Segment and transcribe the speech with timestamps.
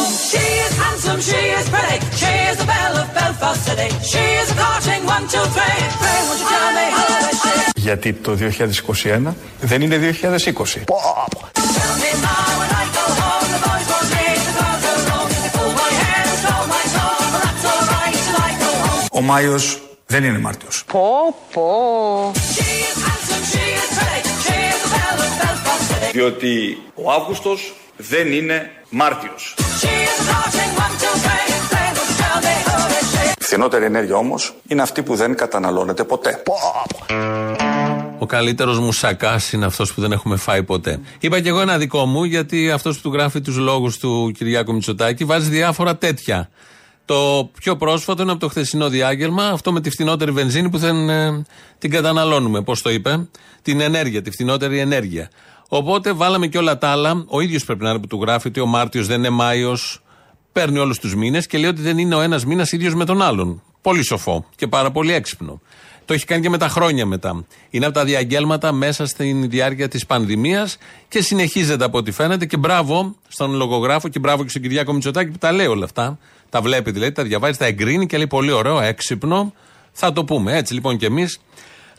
[0.00, 0.14] home.
[0.30, 1.98] She is handsome, she is pretty.
[2.20, 3.88] She is the belle of Belfast City.
[4.12, 5.80] She is a courting one, two, three.
[6.02, 7.54] Pray, won't you tell me who is she?
[7.74, 10.84] Γιατί το 2021 δεν είναι 2020.
[11.80, 15.28] Tell me now when I go home, the boys won't leave the girls alone.
[15.42, 19.08] They pull my hair and stole my soul, but that's alright till I go home.
[19.12, 20.84] Ο Μάιος δεν είναι Μάρτιος.
[20.92, 22.32] Πω, πω.
[22.34, 24.22] She is handsome, she is pretty.
[24.44, 26.10] She is the belle of Belfast City.
[26.12, 27.74] Διότι ο Αύγουστος
[28.08, 29.54] δεν είναι Μάρτιος.
[29.58, 31.46] She is a courting one, two, three.
[31.70, 33.34] Pray, won't you tell me who is she?
[33.40, 36.42] Η φθηνότερη ενέργεια όμως είναι αυτή που δεν καταναλώνεται ποτέ.
[38.18, 41.00] Ο καλύτερος μουσακά είναι αυτός που δεν έχουμε φάει ποτέ.
[41.20, 44.72] Είπα και εγώ ένα δικό μου, γιατί αυτός που του γράφει τους λόγους του Κυριάκου
[44.72, 46.48] Μητσοτάκη βάζει διάφορα τέτοια.
[47.04, 51.08] Το πιο πρόσφατο είναι από το χθεσινό διάγγελμα, αυτό με τη φθηνότερη βενζίνη που δεν
[51.08, 51.44] ε,
[51.78, 52.62] την καταναλώνουμε.
[52.62, 53.28] Πώς το είπε,
[53.62, 55.30] την ενέργεια, τη φθηνότερη ενέργεια.
[55.72, 57.24] Οπότε βάλαμε και όλα τα άλλα.
[57.26, 60.02] Ο ίδιος πρέπει να είναι που του γράφει ότι ο Μάρτιος δεν είναι Μάιος,
[60.52, 63.22] παίρνει όλους τους μήνες και λέει ότι δεν είναι ο ένας μήνας ίδιος με τον
[63.22, 63.62] άλλον.
[63.82, 65.60] Πολύ σοφό και πάρα πολύ έξυπνο.
[66.04, 67.44] Το έχει κάνει και με τα χρόνια μετά.
[67.70, 70.76] Είναι από τα διαγγέλματα μέσα στην διάρκεια της πανδημίας
[71.08, 72.46] και συνεχίζεται από ό,τι φαίνεται.
[72.46, 76.18] Και μπράβο στον λογογράφο και μπράβο και στον Κυριάκο Μητσοτάκη που τα λέει όλα αυτά.
[76.48, 79.52] Τα βλέπει δηλαδή, τα διαβάζει, τα εγκρίνει και λέει πολύ ωραίο, έξυπνο.
[79.92, 80.56] Θα το πούμε.
[80.56, 81.40] Έτσι λοιπόν και εμείς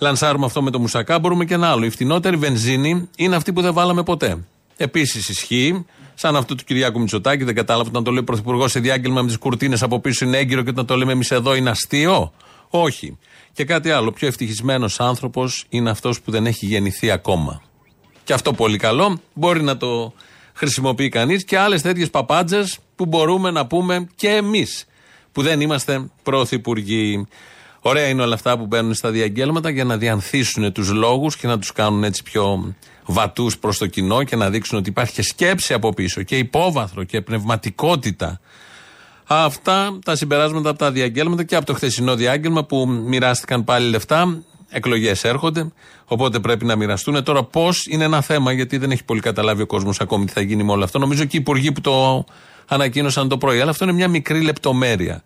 [0.01, 1.19] λανσάρουμε αυτό με το μουσακά.
[1.19, 1.85] Μπορούμε και ένα άλλο.
[1.85, 4.37] Η φτηνότερη βενζίνη είναι αυτή που δεν βάλαμε ποτέ.
[4.77, 8.79] Επίσης ισχύει, σαν αυτό του Κυριάκου Μητσοτάκη, δεν κατάλαβα όταν το λέει ο Πρωθυπουργός σε
[8.79, 11.69] διάγγελμα με τις κουρτίνες από πίσω είναι έγκυρο και όταν το λέμε εμείς εδώ είναι
[11.69, 12.33] αστείο.
[12.69, 13.17] Όχι.
[13.53, 14.11] Και κάτι άλλο.
[14.11, 17.61] Πιο ευτυχισμένος άνθρωπος είναι αυτός που δεν έχει γεννηθεί ακόμα.
[18.23, 19.19] Και αυτό πολύ καλό.
[19.33, 20.13] Μπορεί να το
[20.53, 24.85] χρησιμοποιεί κανείς και άλλες τέτοιες παπάντζες που μπορούμε να πούμε και εμείς
[25.31, 27.27] που δεν είμαστε πρωθυπουργοί.
[27.83, 31.59] Ωραία είναι όλα αυτά που μπαίνουν στα διαγγέλματα για να διανθίσουν τους λόγους και να
[31.59, 35.73] τους κάνουν έτσι πιο βατούς προς το κοινό και να δείξουν ότι υπάρχει και σκέψη
[35.73, 38.39] από πίσω και υπόβαθρο και πνευματικότητα.
[39.27, 44.43] Αυτά τα συμπεράσματα από τα διαγγέλματα και από το χθεσινό διάγγελμα που μοιράστηκαν πάλι λεφτά.
[44.73, 45.71] Εκλογές έρχονται,
[46.05, 47.23] οπότε πρέπει να μοιραστούν.
[47.23, 50.41] Τώρα, πώς είναι ένα θέμα, γιατί δεν έχει πολύ καταλάβει ο κόσμος ακόμη τι θα
[50.41, 50.99] γίνει με όλο αυτό.
[50.99, 52.25] Νομίζω και οι υπουργοί που το
[52.67, 53.61] ανακοίνωσαν το πρωί.
[53.61, 55.23] Αλλά αυτό είναι μια μικρή λεπτομέρεια.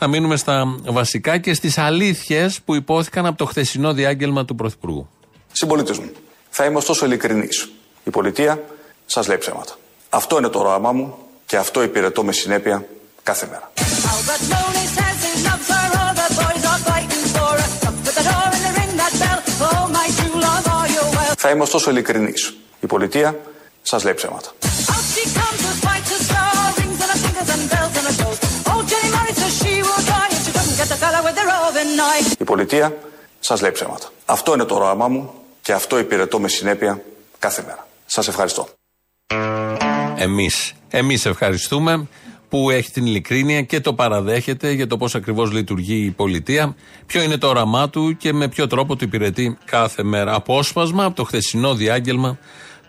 [0.00, 5.08] Θα μείνουμε στα βασικά και στις αλήθειες που υπόθηκαν από το χθεσινό διάγγελμα του Πρωθυπουργού.
[5.52, 6.10] Συμπολίτες μου,
[6.50, 7.70] θα είμαι ωστόσο ειλικρινής.
[8.04, 8.64] Η πολιτεία
[9.06, 9.76] σας λέει ψέματα.
[10.08, 11.14] Αυτό είναι το όραμά μου
[11.46, 12.86] και αυτό υπηρετώ με συνέπεια
[13.22, 13.72] κάθε μέρα.
[13.74, 17.70] Albert Mooney says he loves her, all the boys are fighting for her.
[17.82, 19.40] Knock at the door and they ring that bell.
[19.68, 21.34] Oh, my true love, are you well?
[21.38, 22.56] Θα είμαι ωστόσο ειλικρινής.
[22.80, 23.38] Η πολιτεία
[23.82, 24.50] σας λέει ψέματα.
[32.38, 32.96] Η πολιτεία
[33.40, 34.08] σας λέει ψέματα.
[34.24, 37.02] Αυτό είναι το όραμά μου και αυτό υπηρετώ με συνέπεια
[37.38, 37.86] κάθε μέρα.
[38.06, 38.68] Σας ευχαριστώ.
[40.16, 40.72] Εμείς.
[40.88, 42.08] Εμείς ευχαριστούμε
[42.48, 47.22] που έχει την ειλικρίνεια και το παραδέχεται για το πώς ακριβώς λειτουργεί η πολιτεία, ποιο
[47.22, 50.34] είναι το όραμά του και με ποιο τρόπο του υπηρετεί κάθε μέρα.
[50.34, 52.38] Απόσπασμα από το χθεσινό διάγγελμα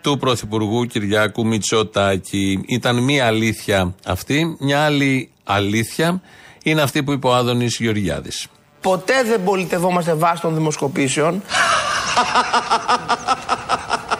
[0.00, 2.64] του Πρωθυπουργού Κυριάκου Μητσοτάκη.
[2.66, 4.56] Ήταν μία αλήθεια αυτή.
[4.60, 6.22] Μια άλλη αλήθεια
[6.62, 8.46] είναι αυτή που είπε ο Άδωνης Γεωργιάδης.
[8.80, 11.42] Ποτέ δεν πολιτευόμαστε βάσει των δημοσκοπήσεων.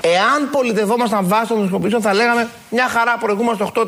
[0.01, 3.87] Εάν πολιτευόμασταν βάσει των δημοσκοπήσεων, θα λέγαμε μια χαρά προηγούμαστε 8%,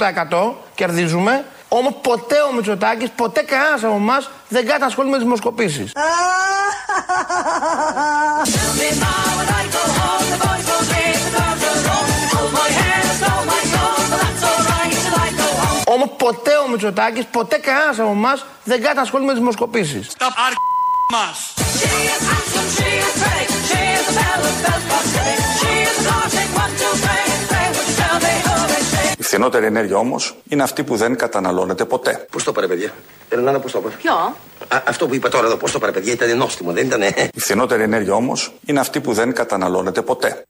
[0.75, 1.45] κερδίζουμε.
[1.69, 5.93] Όμως ποτέ ο Μητσοτάκης, ποτέ κανένας από εμάς δεν κάνει ασχολεί με τις δημοσκοπήσεις.
[16.25, 20.05] ποτέ ο Μητσοτάκης, ποτέ κανένας από εμάς δεν κάνει ασχολεί με τις δημοσκοπήσεις.
[20.07, 25.35] She is handsome, she is pretty, she is the belle of Belfast City.
[25.61, 27.25] She is a courting one, two, three.
[27.51, 29.19] Pray, would you tell me who is she?
[29.19, 32.27] Η φθηνότερη ενέργεια όμως είναι αυτή που δεν καταναλώνεται ποτέ.
[32.31, 32.93] Πώς το πάρε, παιδιά;
[33.29, 33.95] Ερνάνα, πώ το πάρε.
[33.95, 34.13] Ποιο;
[34.69, 37.03] Α, αυτό που είπα τώρα εδώ, πώς το πάρε, παιδιά, ήταν νόστιμο, δεν ήταν.
[37.35, 40.43] Η φθηνότερη ενέργεια όμως είναι αυτή που δεν καταναλώνεται ποτέ.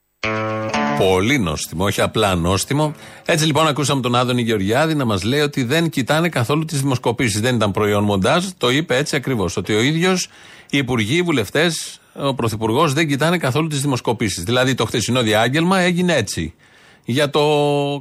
[0.98, 2.94] Πολύ νόστιμο, όχι απλά νόστιμο.
[3.24, 7.40] Έτσι λοιπόν ακούσαμε τον Άδωνη Γεωργιάδη να μας λέει ότι δεν κοιτάνε καθόλου τις δημοσκοπήσεις.
[7.40, 9.56] Δεν ήταν προϊόν μοντάζ, το είπε έτσι ακριβώς.
[9.56, 10.28] Ότι ο ίδιος,
[10.70, 14.42] οι υπουργοί, οι βουλευτές, ο πρωθυπουργός δεν κοιτάνε καθόλου τις δημοσκοπήσεις.
[14.44, 16.54] Δηλαδή το χθεσινό διάγγελμα έγινε έτσι.
[17.04, 17.42] Για το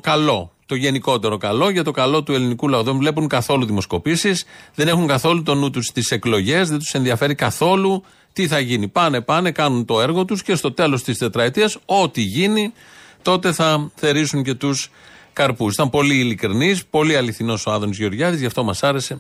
[0.02, 0.52] καλό.
[0.66, 2.84] Το γενικότερο καλό, για το καλό του ελληνικού λαού.
[2.84, 4.46] Δεν βλέπουν καθόλου δημοσκοπήσεις,
[4.76, 8.04] δεν έχουν καθόλου το νου τους στις εκλογές, δεν τους ενδιαφέρει καθόλου
[8.34, 8.88] τι θα γίνει.
[8.88, 12.74] Πάνε, πάνε, κάνουν το έργο τους και στο τέλος της τετραετίας, ό,τι γίνει,
[13.22, 14.90] τότε θα θερήσουν και τους
[15.34, 15.74] καρπούς.
[15.74, 19.20] Ήταν πολύ ειλικρινής, πολύ αληθινός ο Άδωνης Γεωργιάδης, γι' αυτό μας άρεσε.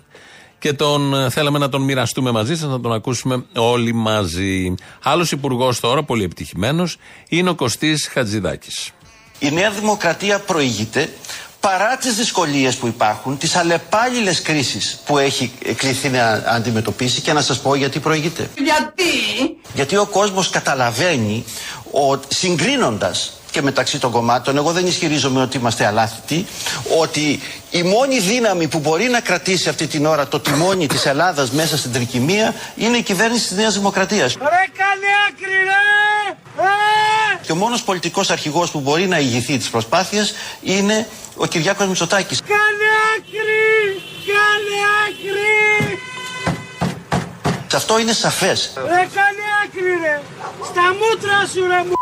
[0.59, 4.73] Και τον ε, θέλαμε να τον μοιραστούμε μαζί σας, να τον ακούσουμε όλοι μαζί.
[5.03, 6.97] Άλλος υπουργός τώρα, πολύ επιτυχημένος,
[7.29, 8.91] είναι ο Κωστής Χατζηδάκης.
[9.39, 11.09] Η Νέα Δημοκρατία προηγείται
[11.61, 17.41] παρά τις δυσκολίες που υπάρχουν, τις αλλεπάλληλες κρίσεις που έχει κληθεί να αντιμετωπίσει και να
[17.41, 18.49] σας πω γιατί προηγείται.
[18.55, 19.03] Γιατί;
[19.73, 21.45] Γιατί ο κόσμος καταλαβαίνει
[21.91, 26.45] ότι συγκρίνοντας και μεταξύ των κομμάτων, εγώ δεν ισχυρίζομαι ότι είμαστε αλάθητοι,
[26.99, 27.39] ότι
[27.71, 31.77] η μόνη δύναμη που μπορεί να κρατήσει αυτή την ώρα το τιμόνι της Ελλάδας μέσα
[31.77, 34.33] στην τρικυμία είναι η κυβέρνηση της Νέας Δημοκρατίας.
[34.33, 36.40] Ρε κάνε άκρη ρε!
[36.57, 37.43] Ε!
[37.45, 42.41] Και ο μόνος πολιτικός αρχηγός που μπορεί να ηγηθεί τις προσπάθειες είναι ο Κυριάκος Μητσοτάκης.
[42.41, 44.01] Κάνε άκρη!
[44.27, 45.99] Κάνε άκρη!
[47.67, 48.73] Σε αυτό είναι σαφές.
[48.75, 50.21] Ρε κάνε άκρη ρε!
[50.63, 51.93] Στα μούτρα σου ρε μου!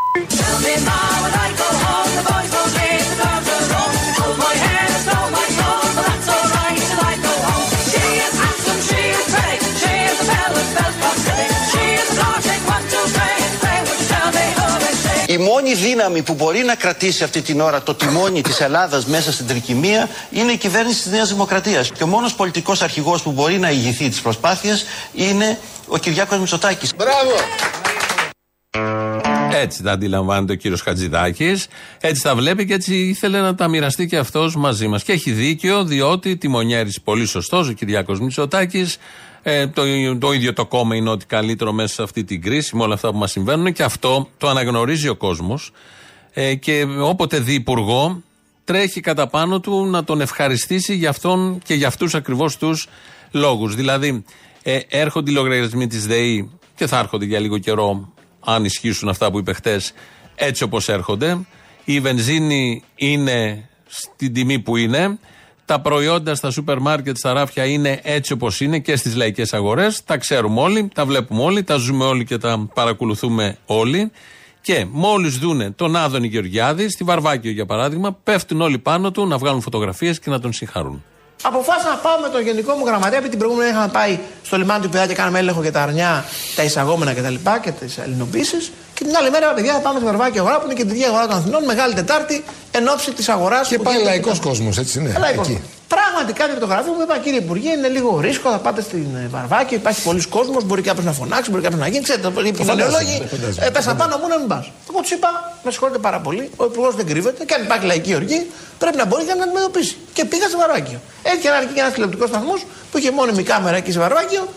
[15.30, 19.32] Η μόνη δύναμη που μπορεί να κρατήσει αυτή την ώρα το τιμόνι της Ελλάδας μέσα
[19.32, 21.92] στην τρικυμία είναι η κυβέρνηση της Νέας Δημοκρατίας.
[21.92, 26.94] Και ο μόνος πολιτικός αρχηγός που μπορεί να ηγηθεί τις προσπάθειες είναι ο Κυριάκος Μητσοτάκης.
[26.96, 27.32] Μπράβο!
[29.54, 31.68] Έτσι τα αντιλαμβάνεται ο κύριος Χατζηδάκης.
[32.00, 35.04] Έτσι τα βλέπει και έτσι ήθελε να τα μοιραστεί και αυτός μαζί μας.
[35.04, 38.98] Και έχει δίκιο, διότι τιμονιέρης πολύ σωστός ο Κυριάκος Μητσοτάκης.
[39.42, 39.84] Ε, το,
[40.20, 43.12] το ίδιο το κόμμα είναι ότι καλύτερο μέσα σε αυτή την κρίση, με όλα αυτά
[43.12, 45.72] που μας συμβαίνουν και αυτό το αναγνωρίζει ο κόσμος.
[46.34, 48.24] Ε, και όποτε δει υπουργό,
[48.64, 52.88] τρέχει κατά πάνω του να τον ευχαριστήσει για αυτόν και για αυτούς ακριβώς τους
[53.32, 53.76] λόγους.
[53.76, 54.24] Δηλαδή,
[54.64, 59.32] ε, έρχονται οι λογαριασμοί της ΔΕΗ και θα έρχονται για λίγο καιρό αν ισχύσουν αυτά
[59.32, 59.94] που είπε χτες,
[60.36, 61.38] έτσι όπως έρχονται.
[61.84, 65.20] Η βενζίνη είναι στην τιμή που είναι.
[65.70, 70.04] Τα προϊόντα στα σούπερ μάρκετ, στα ράφια είναι έτσι όπως είναι και στις λαϊκές αγορές.
[70.04, 74.12] Τα ξέρουμε όλοι, τα βλέπουμε όλοι, τα ζούμε όλοι και τα παρακολουθούμε όλοι.
[74.62, 79.38] Και μόλις δούνε τον Άδωνη Γεωργιάδη, στη Βαρβάκιο για παράδειγμα, πέφτουν όλοι πάνω του να
[79.38, 81.04] βγάλουν φωτογραφίες και να τον συγχαρούν.
[81.44, 84.84] Αποφάσισα να πάω με τον γενικό μου γραμματέα, επειδή την προηγούμενη είχαμε πάει στο λιμάνι
[84.84, 86.26] του Πειραιά και κάναμε έλεγχο για τα αρνιά,
[86.56, 87.34] τα εισαγόμενα κτλ.
[87.34, 88.72] Και, και τις ελληνοποίησεις.
[89.00, 91.28] Και την άλλη μέρα, παιδιά, θα πάμε στη Βαρβάκη αγορά που είναι η κεντρική αγορά
[91.28, 93.68] των Αθηνών, Μεγάλη Τετάρτη, εν ώψη της αγοράς.
[93.68, 95.16] Και πάει λαϊκός κόσμος, έτσι είναι.
[95.20, 95.48] Λαϊκός.
[95.48, 95.62] Εκεί.
[95.88, 99.08] Πράγματι, κάτι από το γραφείο μου είπα, κύριε Υπουργέ, είναι λίγο ρίσκο, θα πάτε στην
[99.16, 102.04] ε, Βαρβάκη, υπάρχει πολλοί κόσμος, μπορεί κάποιο να φωνάξει, μπορεί κάποιο να γίνει.
[102.04, 103.66] Ξέρετε, οι πιθανολόγοι φαντάζομαι.
[103.66, 104.72] ε, πέσαν πάνω μου να μην πας.
[104.90, 105.30] Εγώ τους είπα,
[105.64, 108.40] με συγχωρείτε πάρα πολύ, ο Υπουργός δεν κρύβεται και αν υπάρχει λαϊκή οργή,
[108.78, 109.96] πρέπει να μπορεί και να αντιμετωπίσει.
[110.14, 111.00] Και πήγα σε Βαρβάκιο.
[111.24, 114.48] Έτυχε να έρθει και ένας τηλεοπτικός σταθμός που είχε μόνιμη κάμερα εκεί σε Βαρβάκιο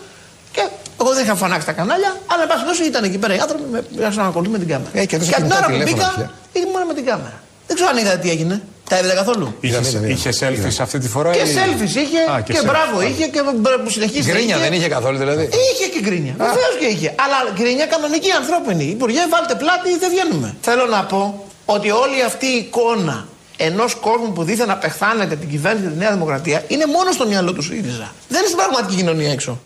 [0.51, 0.63] και
[1.01, 3.63] εγώ δεν είχα φωνάξει τα κανάλια, αλλά εν πάση περιπτώσει ήταν εκεί πέρα οι άνθρωποι
[3.71, 4.89] με πήγαν να ακολουθούν με την κάμερα.
[4.93, 7.05] Ε, και εδώ και στα την ώρα που κινητά μπήκα, τηλέφωνα ήταν μόνο με την
[7.05, 7.37] κάμερα.
[7.67, 8.55] Δεν ξέρω αν είδατε τι έγινε.
[8.89, 9.47] Τα είδατε καθόλου.
[9.59, 10.07] Είδαμε, είδαμε.
[10.07, 11.31] Είχες selfies αυτή τη φορά.
[11.31, 12.65] Και ή- selfies είχε Α, και, selfies.
[12.65, 14.31] μπράβο είχε και μπ- που συνεχίζει.
[14.31, 15.43] Γκρίνια δεν είχε καθόλου δηλαδή.
[15.71, 16.33] Είχε και γκρίνια.
[16.37, 17.09] Βεβαίως και είχε.
[17.23, 18.83] Αλλά γκρίνια κανονική ανθρώπινη.
[18.83, 20.55] Υπουργέ, βάλτε πλάτη ή δεν βγαίνουμε.
[20.61, 23.25] Θέλω να πω ότι όλη αυτή η εικόνα
[23.57, 27.61] ενός κόσμου που δίθεν απεχθάνεται την κυβέρνηση τη Νέα Δημοκρατία είναι μόνο στο μυαλό του
[27.61, 28.11] ΣΥΡΙΖΑ.
[28.27, 29.59] Δεν είναι στην πραγματική κοινωνία έξω.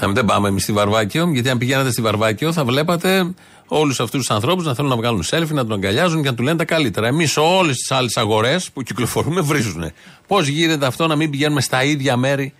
[0.00, 3.34] Ε, δεν πάμε εμείς στη Βαρβάκιο, γιατί αν πηγαίνατε στη Βαρβάκιο θα βλέπατε
[3.66, 6.42] όλους αυτούς τους ανθρώπους να θέλουν να βγάλουν selfie, να τον αγκαλιάζουν και να του
[6.42, 7.06] λένε τα καλύτερα.
[7.06, 9.92] Εμείς όλες τις άλλες αγορές που κυκλοφορούμε βρίζουν.
[10.26, 12.54] Πώς γίνεται αυτό να μην πηγαίνουμε στα ίδια μέρη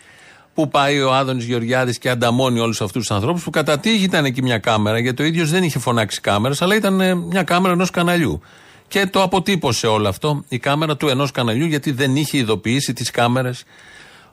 [0.54, 4.24] που πάει ο Άδωνης Γεωργιάδης και ανταμώνει όλους αυτούς τους ανθρώπους που κατά τύχη ήταν
[4.24, 7.72] εκεί μια κάμερα, γιατί ο ίδιος δεν είχε φωνάξει κάμερες, αλλά ήταν ε, μια κάμερα
[7.72, 8.40] ενός καναλιού.
[8.88, 13.10] Και το αποτύπωσε όλο αυτό η κάμερα του ενός καναλιού, γιατί δεν είχε ειδοποιήσει τις
[13.10, 13.64] κάμερες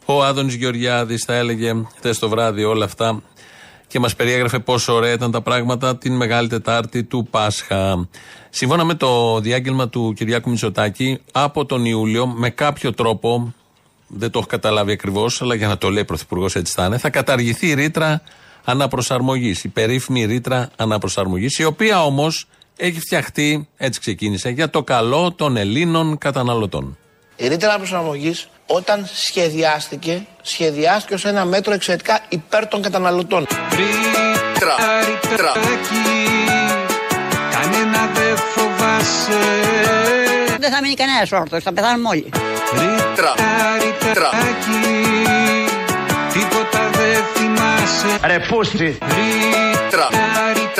[0.05, 3.21] ο Άδωνης Γεωργιάδης θα έλεγε χθες το βράδυ όλα αυτά
[3.87, 8.07] και μας περιέγραφε πόσο ωραία ήταν τα πράγματα την Μεγάλη Τετάρτη του Πάσχα.
[8.49, 13.53] Σύμφωνα με το διάγγελμα του Κυριάκου Μητσοτάκη, από τον Ιούλιο, με κάποιο τρόπο,
[14.07, 16.97] δεν το έχω καταλάβει ακριβώς, αλλά για να το λέει ο Πρωθυπουργός έτσι θα είναι,
[16.97, 18.21] θα καταργηθεί η ρήτρα
[18.63, 19.63] αναπροσαρμογής.
[19.63, 25.57] Η περίφημη ρήτρα αναπροσαρμογής, η οποία όμως έχει φτιαχτεί, έτσι ξεκίνησε, για το καλό των
[25.57, 26.97] Ελλήνων καταναλωτών.
[27.35, 33.47] Η ρήτρα προσαρμογής όταν σχεδιάστηκε, σχεδιάστηκε ως ένα μέτρο εξαιρετικά υπέρ των καταναλωτών.
[37.51, 39.39] Κανένα δεν φοβάσαι.
[40.59, 42.29] Δεν θα μείνει κανένας όρθιος, θα πεθάνουμε όλοι.
[42.71, 43.95] Ρητράκι
[46.33, 48.19] Τίποτα δεν θυμάσαι.
[48.25, 48.97] Ρε πούστη.
[49.87, 50.75] Ρητράκι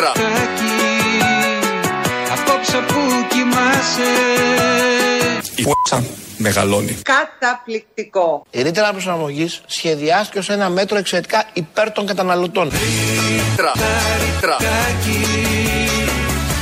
[2.31, 4.12] Απόψε που κοιμάσαι.
[5.55, 6.97] Η φ***α μεγαλώνει.
[7.01, 8.45] Καταπληκτικό.
[8.51, 12.71] Η ρήτρα προσαρμογής σχεδιάστηκε ως ένα μέτρο εξαιρετικά υπέρ των καταναλωτών.
[14.19, 15.25] Ρητράκι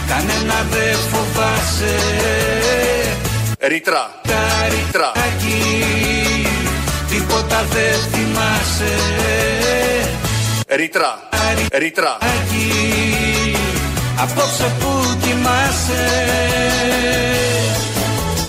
[0.07, 1.95] Κανένα δεν φοβάσαι
[3.59, 4.21] Ρήτρα.
[4.69, 5.85] Ρητράκι
[7.09, 8.93] Τίποτα δεν θυμάσαι
[10.67, 11.19] Ρήτρα.
[11.71, 11.77] Ρήτρα.
[11.79, 12.71] Ρητράκι
[14.19, 16.07] Απόψε που κοιμάσαι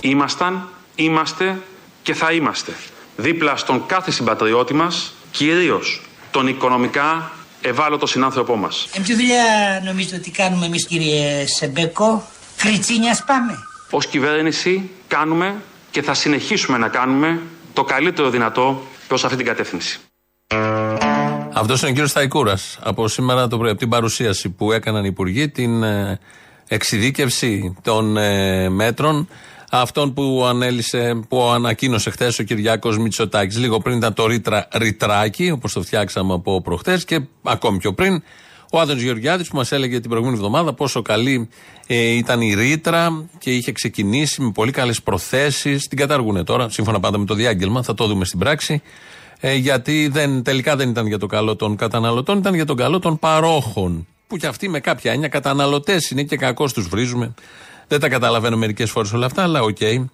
[0.01, 1.63] Ήμασταν είμαστε
[2.03, 2.73] και θα είμαστε
[3.17, 8.89] δίπλα στον κάθε συμπατριώτη μας, κυρίως τον οικονομικά ευάλωτο συνάνθρωπό μας.
[8.93, 9.43] Ε, ποια δουλειά
[9.85, 13.59] νομίζετε ότι κάνουμε εμείς κύριε Σεμπέκο, κριτσίνιας πάμε.
[13.91, 15.55] Ως κυβέρνηση κάνουμε
[15.91, 17.41] και θα συνεχίσουμε να κάνουμε
[17.73, 20.01] το καλύτερο δυνατό προς αυτή την κατεύθυνση.
[21.53, 22.79] Αυτός είναι ο κύριος Σταϊκούρας.
[22.83, 26.19] Από σήμερα το πρωί, από την παρουσίαση που έκαναν οι υπουργοί, την ε,
[26.69, 29.29] εξειδίκευση των ε, μέτρων
[29.81, 33.59] αυτών που ανέλησε, που ανακοίνωσε χθες ο Κυριάκος Μητσοτάκης.
[33.59, 38.23] Λίγο πριν ήταν το ρήτρα, ρητράκι, όπως το φτιάξαμε από προχτές, και ακόμη πιο πριν
[38.71, 41.49] ο Άδωνο Γεωργιάδης που μας έλεγε την προηγούμενη εβδομάδα πόσο καλή
[41.87, 45.89] ε, ήταν η ρήτρα και είχε ξεκινήσει με πολύ καλές προθέσεις.
[45.89, 48.83] Την καταργούν τώρα, σύμφωνα πάντα με το διάγγελμα, θα το δούμε στην πράξη.
[49.41, 52.99] Ε, γιατί δεν, τελικά δεν ήταν για το καλό των καταναλωτών, ήταν για τον καλό
[52.99, 54.07] των παρόχων.
[54.27, 57.35] Που κι αυτοί με κάποια έννοια καταναλωτές είναι και κακώς τους βρίζουμε.
[57.95, 59.77] Δεν τα καταλαβαίνω μερικές φορές όλα αυτά, αλλά OK.
[59.81, 60.05] Okay.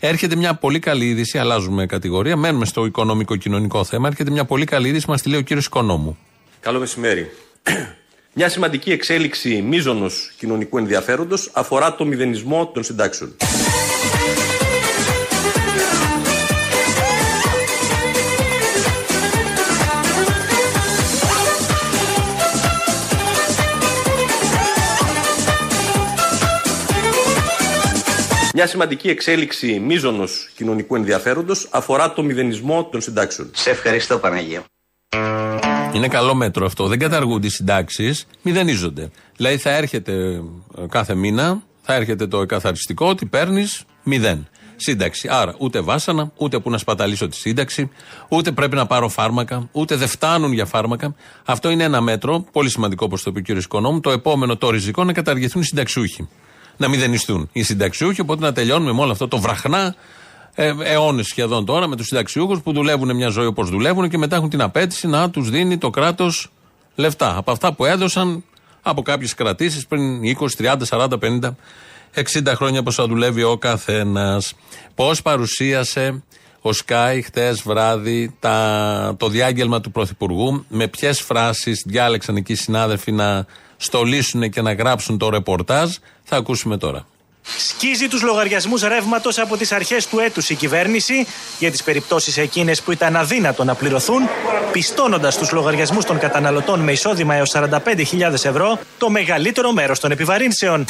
[0.00, 4.08] Έρχεται μια πολύ καλή είδηση, αλλάζουμε κατηγορία, μένουμε στο οικονομικό-κοινωνικό θέμα.
[4.08, 6.18] Έρχεται μια πολύ καλή είδηση, μας τη λέει ο κύριος Οικονόμου.
[6.60, 7.30] Καλό μεσημέρι.
[8.34, 13.36] Μια σημαντική εξέλιξη μείζονος κοινωνικού ενδιαφέροντος αφορά το μηδενισμό των συντάξεων.
[28.60, 30.24] Μια σημαντική εξέλιξη μίζωνο
[30.56, 33.50] κοινωνικού ενδιαφέροντος αφορά το μηδενισμό των συντάξεων.
[33.54, 34.64] Σε ευχαριστώ, Παναγία.
[35.94, 36.86] Είναι καλό μέτρο αυτό.
[36.86, 39.10] Δεν καταργούνται οι συντάξεις, μηδενίζονται.
[39.36, 44.48] Δηλαδή θα έρχεται ε, κάθε μήνα, θα έρχεται το εκαθαριστικό ότι παίρνεις μηδέν.
[44.76, 45.28] Σύνταξη.
[45.30, 47.90] Άρα ούτε βάσανα, ούτε που να σπαταλήσω τη σύνταξη,
[48.28, 51.14] ούτε πρέπει να πάρω φάρμακα, ούτε δεν φτάνουν για φάρμακα.
[51.44, 53.58] Αυτό είναι ένα μέτρο, πολύ σημαντικό όπως το είπε ο κ.
[53.62, 54.00] Οικονόμου.
[54.00, 56.28] Το επόμενο, το ριζικό, να καταργηθούν οι συνταξιούχοι
[56.80, 58.20] να μηδενιστούν οι συνταξιούχοι.
[58.20, 59.94] Οπότε να τελειώνουμε με όλο αυτό το βραχνά
[60.54, 64.36] ε, αιώνες σχεδόν τώρα με τους συνταξιούχους που δουλεύουν μια ζωή όπως δουλεύουν και μετά
[64.36, 66.50] έχουν την απέτηση να τους δίνει το κράτος
[66.94, 67.36] λεφτά.
[67.36, 68.44] Από αυτά που έδωσαν
[68.82, 71.54] από κάποιες κρατήσεις πριν 20, 30, 40, 50,
[72.14, 74.54] 60 χρόνια που θα δουλεύει ο καθένας.
[74.94, 76.22] Πώς παρουσίασε
[76.60, 82.56] ο Σκάι χτες βράδυ τα, το διάγγελμα του Πρωθυπουργού, με ποιες φράσεις διάλεξαν εκεί οι
[82.56, 83.46] συνάδελφοι να
[83.80, 85.90] στολίσουν και να γράψουν το ρεπορτάζ,
[86.24, 87.06] θα ακούσουμε τώρα.
[87.58, 91.26] Σκίζει τους λογαριασμούς ρεύματος από τις αρχές του έτους η κυβέρνηση
[91.58, 94.28] για τις περιπτώσεις εκείνες που ήταν αδύνατο να πληρωθούν,
[94.72, 100.84] πιστώνοντας τους λογαριασμούς των καταναλωτών με εισόδημα έως 45.000 ευρώ το μεγαλύτερο μέρος των επιβαρύνσεων.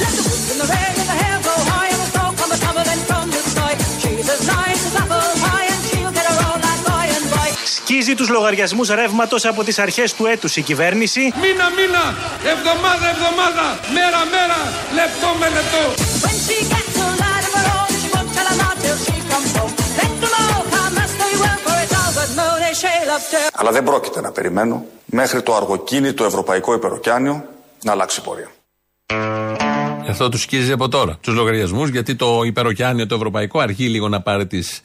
[7.90, 11.20] Σκίζει τους λογαριασμούς ρεύματος από τις αρχές του έτους η κυβέρνηση.
[11.20, 12.04] Μήνα μήνα,
[12.52, 14.58] εβδομάδα εβδομάδα, μέρα μέρα,
[14.94, 16.02] λεπτό με λεπτό.
[23.52, 27.44] Αλλά δεν πρόκειται να περιμένω μέχρι το αργοκίνητο ευρωπαϊκό υπεροκιάνιο
[27.82, 28.50] να αλλάξει πορεία.
[30.08, 31.18] Αυτό τους σκίζει από τώρα.
[31.20, 34.82] Τους λογαριασμούς, γιατί το υπεροκιάνιο το ευρωπαϊκό αργεί λίγο να πάρει τις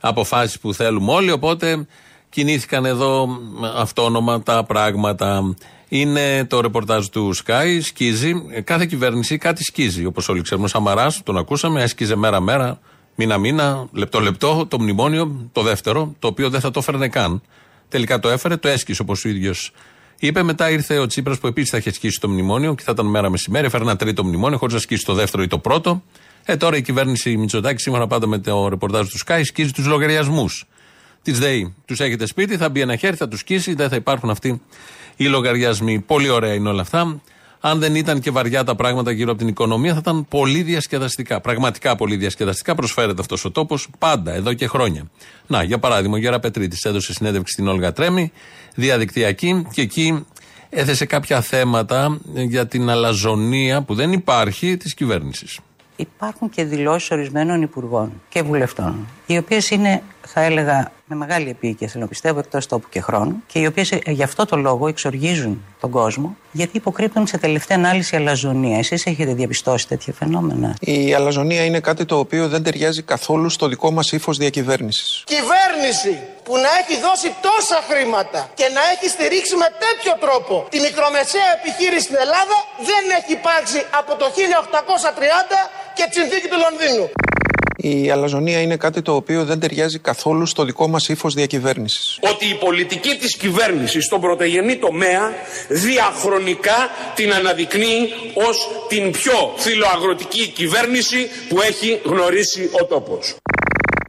[0.00, 1.30] αποφάσεις που θέλουμε όλοι.
[1.30, 1.86] Οπότε
[2.30, 3.28] κινήθηκαν εδώ
[3.76, 5.54] αυτόνομα τα πράγματα.
[5.88, 8.32] Είναι το ρεπορτάζ του Sky, σκίζει.
[8.64, 10.04] Κάθε κυβέρνηση κάτι σκίζει.
[10.04, 12.80] Όπως όλοι ξέρουμε, ο Σαμαράς, τον ακούσαμε, έσκιζε μέρα-μέρα,
[13.14, 17.42] μήνα-μήνα, λεπτό-λεπτό, το μνημόνιο, το δεύτερο, το οποίο δεν θα το έφερνε καν.
[17.88, 19.72] Τελικά το έφερε, το έσκησε όπως ο ίδιος
[20.18, 20.42] είπε.
[20.42, 23.30] Μετά ήρθε ο Τσίπρας που επίσης θα είχε σκίσει το μνημόνιο και θα ήταν μέρα
[23.30, 26.02] μεσημέρι, έφερε ένα τρίτο μνημόνιο χωρίς να σκίσει το δεύτερο ή το πρώτο.
[26.44, 30.66] Ε, τώρα η κυβέρνηση Μητσοτάκη, σύμφωνα πάντα με το ρεπορτάζ του Sky, σκίζει τους λογαριασμούς
[31.22, 31.74] τη ΔΕΗ.
[31.84, 34.60] Τους έχετε σπίτι, θα μπει ένα χέρι, θα τους σκίσει, δεν θα υπάρχουν αυτοί
[35.16, 36.00] οι λογαριασμοί.
[36.00, 37.20] Πολύ ωραία είναι όλα αυτά.
[37.60, 41.40] Αν δεν ήταν και βαριά τα πράγματα γύρω από την οικονομία, θα ήταν πολύ διασκεδαστικά.
[41.40, 45.10] Πραγματικά πολύ διασκεδαστικά προσφέρεται αυτός ο τόπος πάντα, εδώ και χρόνια.
[45.46, 48.32] Να, για παράδειγμα, ο Γέρα Πετρίτης έδωσε συνέντευξη στην Όλγα Τρέμι,
[48.74, 50.24] διαδικτυακή, και εκεί
[50.70, 55.58] έθεσε κάποια θέματα για την αλαζονία που δεν υπάρχει της κυβέρνησης.
[55.96, 61.88] Υπάρχουν και δηλώσεις ορισμένων υπουργών και βουλευτών, οι οποίες είναι, θα έλεγα, με μεγάλη επίοικια,
[61.88, 65.64] θέλω να πιστεύω, εκτός τόπου και χρόνου, και οι οποίες γι' αυτό το λόγο εξοργίζουν
[65.80, 68.78] τον κόσμο, γιατί υποκρύπτουν σε τελευταία ανάλυση αλαζονία.
[68.78, 73.68] Εσείς έχετε διαπιστώσει τέτοια φαινόμενα; Η αλαζονία είναι κάτι το οποίο δεν ταιριάζει καθόλου στο
[73.68, 75.24] δικό μας ύφος διακυβέρνησης.
[75.26, 80.78] Κυβέρνηση που να έχει δώσει τόσα χρήματα και να έχει στηρίξει με τέτοιο τρόπο τη
[80.88, 82.56] μικρομεσαία επιχείρηση στην Ελλάδα
[82.88, 85.60] δεν έχει υπάρξει από το 1830
[85.96, 87.06] και τη συνθήκη του Λονδίνου.
[87.76, 92.18] Η αλαζονία είναι κάτι το οποίο δεν ταιριάζει καθόλου στο δικό μας ύφος διακυβέρνησης.
[92.32, 95.32] Ότι η πολιτική της κυβέρνησης στον πρωτογενή τομέα
[95.68, 103.36] διαχρονικά την αναδεικνύει ως την πιο φιλοαγροτική κυβέρνηση που έχει γνωρίσει ο τόπος.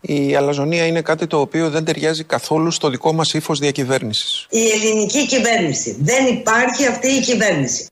[0.02, 4.46] Η αλαζονία είναι κάτι το οποίο δεν ταιριάζει καθόλου στο δικό μας ύφος διακυβέρνησης.
[4.50, 5.98] Η ελληνική κυβέρνηση.
[6.00, 7.88] Δεν υπάρχει αυτή η κυβέρνηση.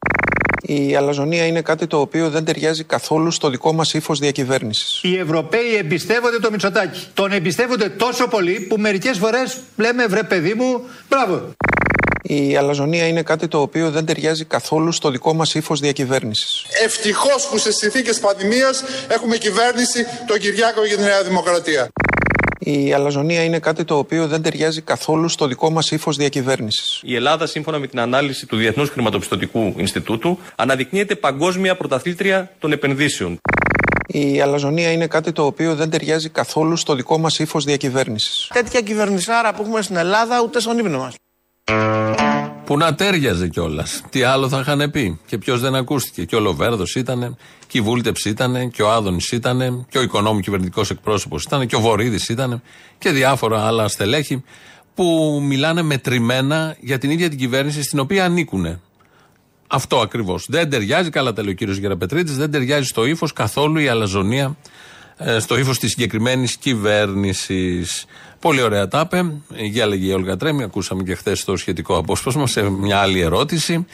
[0.70, 5.00] Η αλαζονία είναι κάτι το οποίο δεν ταιριάζει καθόλου στο δικό μας ύφος διακυβέρνησης.
[5.04, 7.08] Οι Ευρωπαίοι εμπιστεύονται το Μητσοτάκι.
[7.14, 11.52] Τον εμπιστεύονται τόσο πολύ που μερικές φορές λέμε βρε παιδί μου, μπράβο.
[12.22, 16.66] Η αλαζονία είναι κάτι το οποίο δεν ταιριάζει καθόλου στο δικό μας ύφος διακυβέρνησης.
[16.84, 21.90] Ευτυχώς που σε συνθήκες πανδημίας έχουμε κυβέρνηση τον Κυριάκο για τη Νέα Δημοκρατία.
[22.70, 27.00] Η αλαζονία είναι κάτι το οποίο δεν ταιριάζει καθόλου στο δικό μας ύφος διακυβέρνησης.
[27.04, 33.40] Η Ελλάδα, σύμφωνα με την ανάλυση του Διεθνούς Χρηματοπιστωτικού Ινστιτούτου, αναδεικνύεται παγκόσμια πρωταθλήτρια των επενδύσεων.
[34.08, 38.50] Η αλαζονία είναι κάτι το οποίο δεν ταιριάζει καθόλου στο δικό μας ύφος διακυβέρνησης.
[38.54, 41.16] Τέτοια κυβερνησάρα που έχουμε στην Ελλάδα ούτε στον ύπνο μας.
[42.68, 44.02] Που να τέριαζε κιόλας.
[44.10, 45.20] Τι άλλο θα είχαν πει.
[45.26, 46.26] Και ποιος δεν ακούστηκε.
[46.26, 50.40] Και ο Λοβέρδος ήταν, και η Βούλτεψη ήταν, και ο Άδωνης ήταν, και ο οικονόμου
[50.40, 52.62] κυβερνητικός εκπρόσωπος ήταν, και ο Βορύδης ήταν,
[52.98, 54.44] και διάφορα άλλα στελέχη
[54.96, 58.82] που μιλάνε μετρημένα για την ίδια την κυβέρνηση στην οποία ανήκουν.
[59.68, 60.46] Αυτό ακριβώς.
[60.50, 64.46] Δεν ταιριάζει, καλά τα λέει ο κύριος Γεραπετρίτης, δεν ταιριάζει στο ύφος καθόλου η αλαζονία
[64.46, 64.56] ε,
[65.40, 68.06] στο ύφος της συγκεκριμένης κυβέρνησης.
[68.40, 69.32] Πολύ ωραία τα είπε.
[69.50, 73.86] Για έλεγε η Όλγα Τρέμι, ακούσαμε και χθες το σχετικό απόσπασμα σε μια άλλη ερώτηση.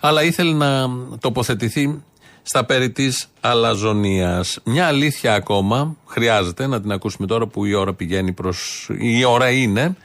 [0.00, 0.88] Αλλά ήθελε να
[1.20, 2.02] τοποθετηθεί
[2.42, 4.58] στα περί της αλαζονίας.
[4.64, 8.88] Μια αλήθεια ακόμα χρειάζεται να την ακούσουμε τώρα που η ώρα πηγαίνει προς.
[8.98, 9.96] Η ώρα είναι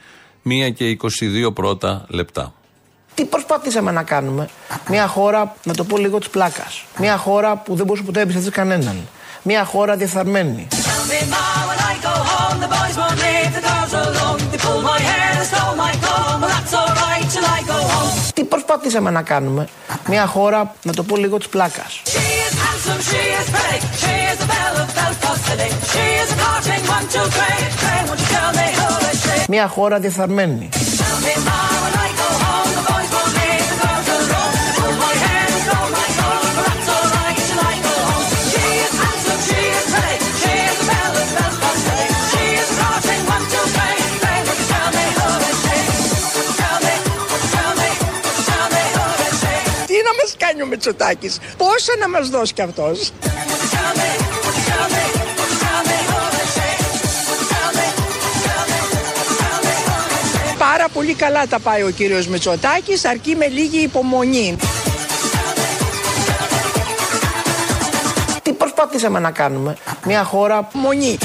[0.42, 0.96] μία και
[1.48, 2.54] 22 πρώτα λεπτά.
[3.14, 4.48] Τι προσπαθήσαμε να κάνουμε;
[4.88, 6.84] Μια χώρα, να το πω λίγο της πλάκας.
[6.98, 8.96] Μια χώρα που δεν μπορούσε ποτέ να εμπιστευτεί κανέναν.
[9.48, 10.66] Μια χώρα διεφθαρμένη.
[18.34, 19.68] Τι προσπαθήσαμε να κάνουμε;
[20.08, 22.02] Μια χώρα, να το πω λίγο της πλάκας.
[29.48, 30.68] Μια χώρα διεφθαρμένη.
[50.46, 53.12] Κάνει ο Μητσοτάκης, πόσα να μας δώσει κι αυτός.
[60.58, 64.56] Πάρα πολύ καλά τα πάει ο κύριος Μητσοτάκης, αρκεί με λίγη υπομονή.
[68.42, 71.18] Τι προσπαθήσαμε να κάνουμε; Μια χώρα Μονή.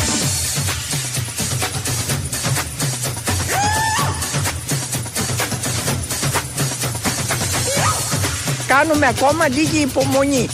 [8.77, 10.47] Κάνουμε ακόμα λίγη υπομονή.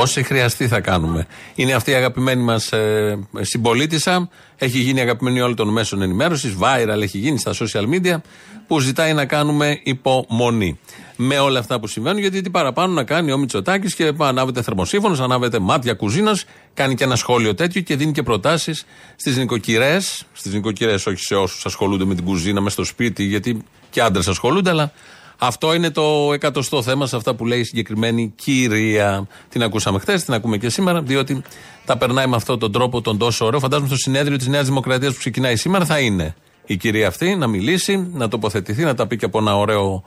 [0.00, 1.26] Όσοι χρειαστεί θα κάνουμε.
[1.54, 4.28] Είναι αυτή η αγαπημένη μας ε, συμπολίτησα.
[4.56, 6.56] Έχει γίνει αγαπημένη όλων των μέσων ενημέρωσης.
[6.60, 8.16] Viral έχει γίνει στα social media.
[8.66, 10.78] Που ζητάει να κάνουμε υπομονή.
[11.16, 15.24] Με όλα αυτά που συμβαίνουν, γιατί τι παραπάνω να κάνει ο Μητσοτάκης και ανάβεται θερμοσύφωνο,
[15.24, 16.44] ανάβεται μάτια κουζίνας.
[16.74, 18.84] Κάνει και ένα σχόλιο τέτοιο και δίνει και προτάσεις
[19.16, 20.24] στις νοικοκυρές.
[20.32, 24.28] Στις νοικοκυρές, όχι σε όσους ασχολούνται με την κουζίνα, μες στο σπίτι, γιατί και άντρες
[24.28, 24.92] ασχολούνται, αλλά
[25.42, 29.26] αυτό είναι το εκατοστό θέμα σε αυτά που λέει η συγκεκριμένη κυρία.
[29.48, 31.42] Την ακούσαμε χθες, την ακούμε και σήμερα, διότι
[31.84, 33.60] τα περνάει με αυτόν τον τρόπο, τον τόσο ωραίο.
[33.60, 36.34] Φαντάζομαι στο συνέδριο της Νέας Δημοκρατίας που ξεκινάει σήμερα θα είναι
[36.66, 40.04] η κυρία αυτή να μιλήσει, να τοποθετηθεί, να τα πει και από ένα ωραίο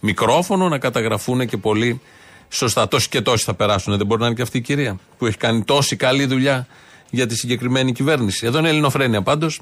[0.00, 2.00] μικρόφωνο, να καταγραφούν και πολύ
[2.48, 2.88] σωστά.
[2.88, 3.96] Τόσοι και τόσοι θα περάσουν.
[3.96, 6.66] Δεν μπορεί να είναι και αυτή η κυρία που έχει κάνει τόση καλή δουλειά
[7.10, 8.46] για τη συγκεκριμένη κυβέρνηση.
[8.46, 9.60] Εδώ είναι Ελληνοφρένια πάντως.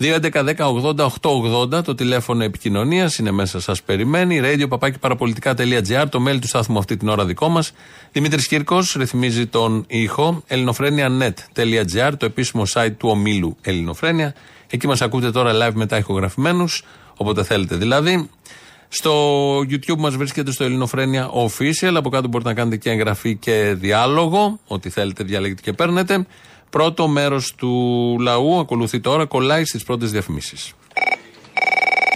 [0.00, 4.40] 2.11.10.80.880 το τηλέφωνο επικοινωνίας είναι μέσα, σας περιμένει.
[4.44, 7.72] Radio παπάκι παραπολιτικά.gr το mail του στάθμου αυτή την ώρα δικό μας.
[8.12, 10.42] Δημήτρης Κύρκος ρυθμίζει τον ήχο.
[10.46, 14.34] ελληνοφρένια.net.gr το επίσημο site του ομίλου Ελληνοφρένια.
[14.70, 16.82] Εκεί μας ακούτε τώρα live μετά ηχογραφημένους,
[17.16, 18.30] όποτε θέλετε δηλαδή.
[18.88, 21.94] Στο YouTube μας βρίσκεται στο Ελληνοφρένια Official.
[21.94, 24.58] Από κάτω μπορείτε να κάνετε και εγγραφή και διάλογο.
[24.66, 26.26] Ό,τι θέλετε, διαλέγετε και παίρνετε.
[26.70, 30.72] Πρώτο μέρος του λαού ακολουθεί τώρα, κολλάει στις πρώτες διαφημίσεις.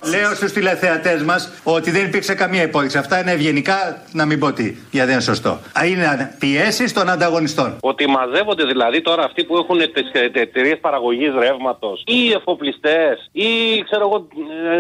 [0.05, 2.99] Λέω στους τηλεθεατές μας ότι δεν υπήρξε καμία υπόδειξη.
[2.99, 5.61] Αυτά είναι ευγενικά, να μην πω τι, γιατί δεν είναι σωστό.
[5.87, 7.77] Είναι πιέσεις των ανταγωνιστών.
[7.81, 10.07] Ότι μαζεύονται δηλαδή τώρα αυτοί που έχουν τις
[10.43, 13.49] εταιρείες παραγωγής ρεύματος ή εφοπλιστές ή
[13.89, 14.27] ξέρω εγώ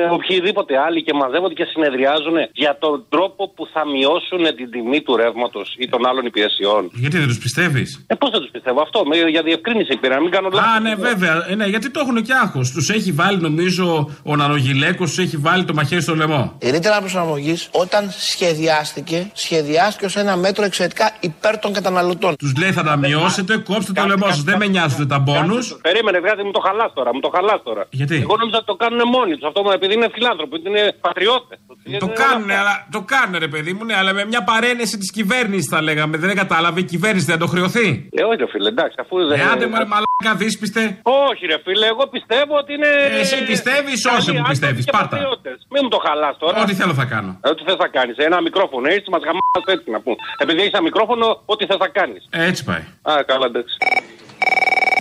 [0.08, 5.00] ε, οποιοδήποτε άλλοι και μαζεύονται και συνεδριάζουν για τον τρόπο που θα μειώσουν την τιμή
[5.02, 6.90] του ρεύματος ή των άλλων υπηρεσιών.
[6.94, 10.20] Γιατί δεν τους πιστεύεις; Ε, πώς δεν τους πιστεύω αυτό, με- για διευκρίνηση πήρα, να
[10.20, 10.70] μην κάνω λάθος.
[10.76, 11.46] Α, ναι, βέβαια.
[11.50, 12.70] Ε, ναι, γιατί το έχουν και άγχος.
[12.72, 16.42] Τους έχει βάλει, νομίζω, ο Νανογιλέκο σου έχει βάλει το μαχαίρι στο λαιμό.
[16.58, 22.36] Η ρήτρα προσαρμογής, όταν σχεδιάστηκε, σχεδιάστηκε ως ένα μέτρο εξαιρετικά υπέρ των καταναλωτών.
[22.36, 24.42] Τους λέει θα τα μειώσετε, κόψτε το λαιμό σας.
[24.42, 25.78] Δεν με νοιάζουν τα μπόνους.
[25.82, 27.10] Περίμενε, βγάζει μου το χαλάς τώρα.
[27.14, 27.86] Μου το χαλάς τώρα.
[27.90, 29.46] Γιατί; Εγώ νόμιζα ότι το κάνουν μόνοι τους.
[29.48, 31.58] Αυτό επειδή είναι φιλάνθρωποι, ότι είναι πατριώτες.
[31.98, 35.68] Το κάνουν, αλλά το κάνουν, ρε παιδί μου, ναι, αλλά με μια παρένεση της κυβέρνησης
[35.72, 36.16] θα λέγαμε.
[36.16, 37.88] Δεν κατάλαβε η κυβέρνηση, δεν το χρεωθεί.
[38.12, 39.38] Ε, όχι, ρε φίλε, εντάξει, αφού δεν.
[39.40, 40.82] Ε, άντε μου, ρε μαλάκα, δύσπιστε.
[41.02, 42.90] Όχι, ρε φίλε, εγώ πιστεύω ότι είναι.
[43.16, 44.84] Ε, εσύ πιστεύεις, καλοί όσε μου άνθρωποι πιστεύεις.
[45.02, 45.16] Και Πάρτα.
[45.16, 45.66] πατριώτες.
[45.72, 46.62] Μην μου το χαλάς τώρα.
[46.62, 47.38] Ό,τι θέλω θα κάνω.
[47.44, 48.16] Ε, Ό,τι θες θα κάνεις.
[48.16, 50.16] Ένα μικρόφωνο έτσι, μας γαμάς έτσι να πούμε.
[50.38, 52.26] Επειδή έχεις ένα μικρόφωνο, ό,τι θες θα κάνεις.
[52.30, 52.84] Ε, Έτσι πάει.
[53.02, 53.76] Α, καλά, εντάξει.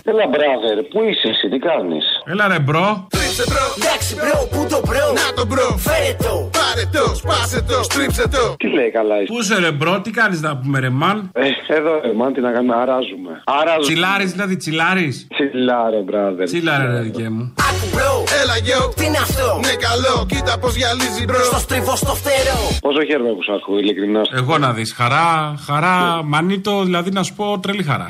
[0.04, 3.06] Έλα, brother, πού είσαι εσύ, τι κάνεις; Έλα ρε bro.
[3.10, 7.60] Στρίψε bro, εντάξει bro, πού το bro Να το bro, φέρε το Πάρε το, σπάσε
[7.70, 10.78] το, στρίψε το Τι λέει καλά είσαι; Πού είσαι ρε bro, τι κάνεις να πούμε
[10.80, 13.32] ρε man; Ε, εδώ, ρε, man, τι να κάνουμε, αράζουμε.
[13.44, 13.86] Αράζουμε.
[13.86, 15.08] Τσιλάρει δηλαδή, τσιλάρει.
[15.34, 16.44] Τσιλάρε, brother.
[16.46, 17.54] Τσιλάρε ρε δικέ μου.
[17.68, 18.12] Άκου bro,
[18.42, 22.58] έλα yo, τι είναι αυτό; Ναι καλό, κοίτα πως γυαλίζει bro Στο στριβό στο φτερό
[22.80, 24.22] Πόσο χαίρομαι που σου ακούω, ειλικρινά.
[24.40, 24.92] Εγώ να δεις.
[24.98, 25.28] Χαρά,
[25.66, 28.06] χαρά, manito, δηλαδή να σου πω τρελή χαρά.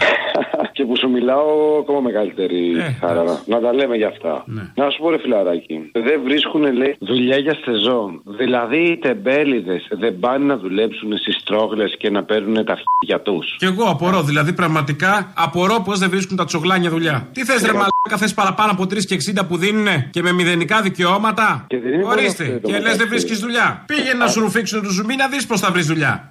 [0.81, 2.59] Και που σου μιλάω ακόμα μεγαλύτερη
[3.01, 3.23] χαρά.
[3.23, 4.45] Να, να τα λέμε για αυτά.
[4.75, 5.91] Να σου πω ρε φιλαράκι.
[5.93, 8.23] Δεν βρίσκουν λέει δουλειά για σεζόν.
[8.25, 13.57] Δηλαδή οι τεμπέληδες δεν πάνε να δουλέψουν στις τρόγλες και να παίρνουν τα για τους.
[13.59, 17.29] Κι εγώ απορώ, δηλαδή πραγματικά απορώ πώς δεν βρίσκουν τα τσογλάνια δουλειά.
[17.33, 20.81] Τι θες ρε μαλάκα, θες παραπάνω από 3 και 60 που δίνουν και με μηδενικά
[20.81, 22.99] δικαιώματα; είναι μόνο Ορίστε, αυτό, εν τω και λες μεταξύ.
[22.99, 23.85] δεν βρίσκεις δουλειά.
[23.87, 26.31] Πήγαινε να σου ρουφήξουν το ζουμί να δεις πώς θα βρεις δουλειά.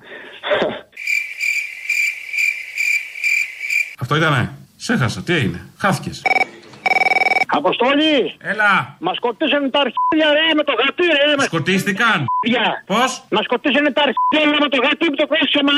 [4.00, 4.52] Αυτό ήτανε.
[4.78, 5.66] Σε χάσα, τι έγινε.
[5.78, 6.22] Χάθηκες.
[7.60, 8.16] Αποστόλη!
[8.52, 8.74] Έλα!
[9.06, 11.28] Μας σκοτήσανε τα αρχίδια ρε με το γατί ρε!
[11.40, 12.18] Μα Σκοτίστηκαν!
[12.92, 15.74] Πώς; Μας σκοτήσανε τα αρχίδια με το γατί που το κράτησε μα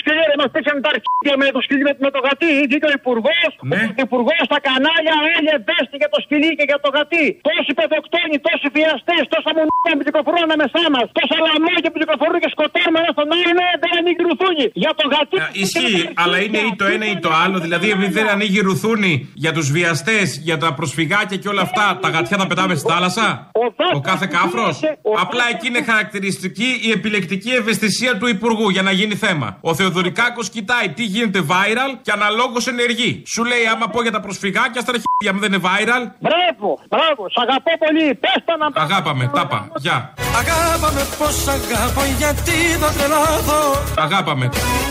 [0.00, 0.34] σκυλί ρε!
[0.40, 2.52] Μας πέσανε τα αρχίδια με το σκυλί με, με το γατί!
[2.70, 3.82] Βγήκε ο υπουργός, Ναι.
[4.00, 7.26] ο υπουργός στα κανάλια έλεγε μπέστη για το σκυλί και για το γατί!
[7.48, 12.50] Τόσοι παιδοκτόνοι, τόσοι βιαστές, τόσα μονάδα που κυκλοφορούν ανάμεσά μας, τόσα λαμόγια που κυκλοφορούν και
[12.54, 14.64] σκοτώνουμε ένα στον άλλο, ναι, δεν ανοίγει ρουθούνι!
[14.82, 15.36] Για το γατί!
[15.44, 17.56] Ε, Ισχύει, αλλά είναι ή το ένα ή το άλλο.
[17.66, 19.12] Δηλαδή, επειδή δεν ανοίγει ρουθούνη
[19.44, 20.68] για τους βιαστές, για τα
[21.16, 23.50] προσφυγάκια και όλα αυτά, τα γατιά τα πετάμε στη θάλασσα;
[23.94, 24.80] Ο κάθε κάφρος;
[25.20, 29.58] Απλά εκεί είναι χαρακτηριστική η επιλεκτική ευαισθησία του Υπουργού για να γίνει θέμα.
[29.60, 33.22] Ο Θεοδωρικάκος κοιτάει τι γίνεται viral και αναλόγως ενεργεί.
[33.26, 36.02] Σου λέει, άμα πω για τα προσφυγάκια, στα αρχίδια μου δεν είναι viral.
[36.26, 40.14] Μπράβο, μπράβο, σ' αγαπώ πολύ, πες τα να Αγάπαμε, τάπα, γεια.
[40.40, 43.60] Αγάπαμε πως αγαπώ γιατί το τρελάθω
[44.06, 44.46] Αγάπαμε.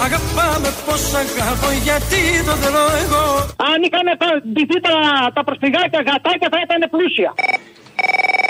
[0.06, 3.26] Αγάπαμε πως αγαπώ γιατί το θέλω εγώ
[3.70, 4.08] Αν είχαν
[4.52, 4.96] ντυθεί τα,
[5.36, 7.34] τα προσφυγάκια γατάκια θα ήταν πλούσια.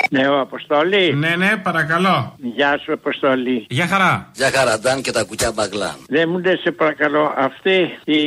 [0.09, 1.13] Ναι, ο Αποστόλη.
[1.13, 2.35] Ναι, ναι, παρακαλώ.
[2.37, 3.65] Γεια σου, Αποστόλη.
[3.69, 4.31] Γεια χαρά.
[4.35, 5.95] Για χαραντάν και τα κουκιά μπαγλάν.
[6.07, 8.19] Δεν μου λες, σε παρακαλώ, αυτοί οι,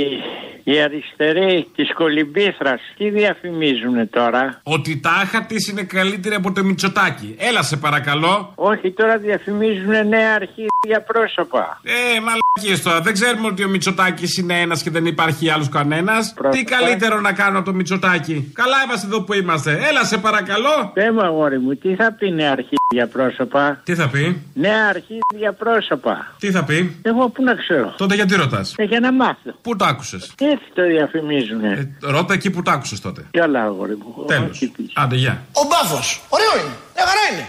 [0.64, 6.64] οι αριστεροί της κολυμπήθρας τι διαφημίζουν τώρα; Ότι τα άχα τη είναι καλύτερη από το
[6.64, 7.36] Μητσοτάκι.
[7.38, 8.52] Έλα σε παρακαλώ.
[8.54, 11.80] Όχι, τώρα διαφημίζουν νέα αρχίδια πρόσωπα.
[11.84, 12.47] Ε, μαλακίε
[12.82, 13.00] τώρα.
[13.00, 16.34] Δεν ξέρουμε ότι ο Μητσοτάκης είναι ένας και δεν υπάρχει άλλος κανένας.
[16.50, 18.50] Τι καλύτερο να κάνω από το Μητσοτάκι.
[18.54, 19.72] Καλά είμαστε εδώ που είμαστε.
[19.88, 20.90] Έλα σε παρακαλώ.
[20.94, 25.52] Δεν μου, αγόρι μου, τι θα πει νέα αρχίδια πρόσωπα; Τι θα πει; Νέα αρχίδια
[25.52, 26.34] πρόσωπα.
[26.38, 27.94] Τι θα πει; Εγώ πού να ξέρω.
[27.96, 29.50] Τότε γιατί ρωτάς; Ε, για να μάθω.
[29.62, 31.64] Πού το άκουσες; Έτσι το διαφημίζουν.
[31.64, 33.24] Ε, ρώτα εκεί που το άκουσες τότε.
[33.30, 34.24] Καλά, αγόρι μου.
[34.26, 34.70] Τέλος.
[34.94, 35.42] Άντε, γεια.
[35.52, 36.22] Ο μπάφος.
[36.28, 36.74] Ωραίο είναι.
[36.94, 37.46] Μια χαρά είναι.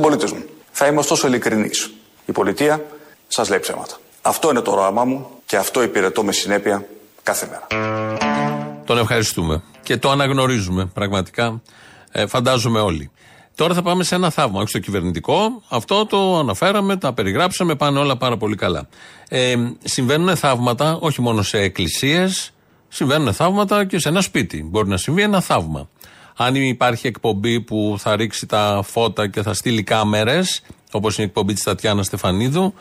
[0.00, 1.90] Συμπολίτες μου, θα είμαι ωστόσο ειλικρινής.
[2.26, 2.84] Η πολιτεία
[3.28, 3.96] σας λέει ψέματα.
[4.22, 6.86] Αυτό είναι το όραμά μου και αυτό υπηρετώ με συνέπεια
[7.22, 7.66] κάθε μέρα.
[8.84, 9.62] Τον ευχαριστούμε.
[9.82, 11.62] Και το αναγνωρίζουμε πραγματικά.
[12.12, 13.10] Ε, φαντάζομαι όλοι.
[13.54, 15.62] Τώρα θα πάμε σε ένα θαύμα, όχι στο κυβερνητικό.
[15.68, 18.88] Αυτό το αναφέραμε, τα περιγράψαμε, πάνε όλα πάρα πολύ καλά.
[19.28, 22.52] Ε, συμβαίνουν θαύματα όχι μόνο σε εκκλησίες,
[22.88, 24.62] συμβαίνουν θαύματα και σε ένα σπίτι.
[24.70, 25.88] Μπορεί να συμβεί ένα θαύμα.
[26.42, 31.28] Αν υπάρχει εκπομπή που θα ρίξει τα φώτα και θα στείλει κάμερες, όπως είναι η
[31.28, 32.74] εκπομπή της Τατιάνας Στεφανίδου,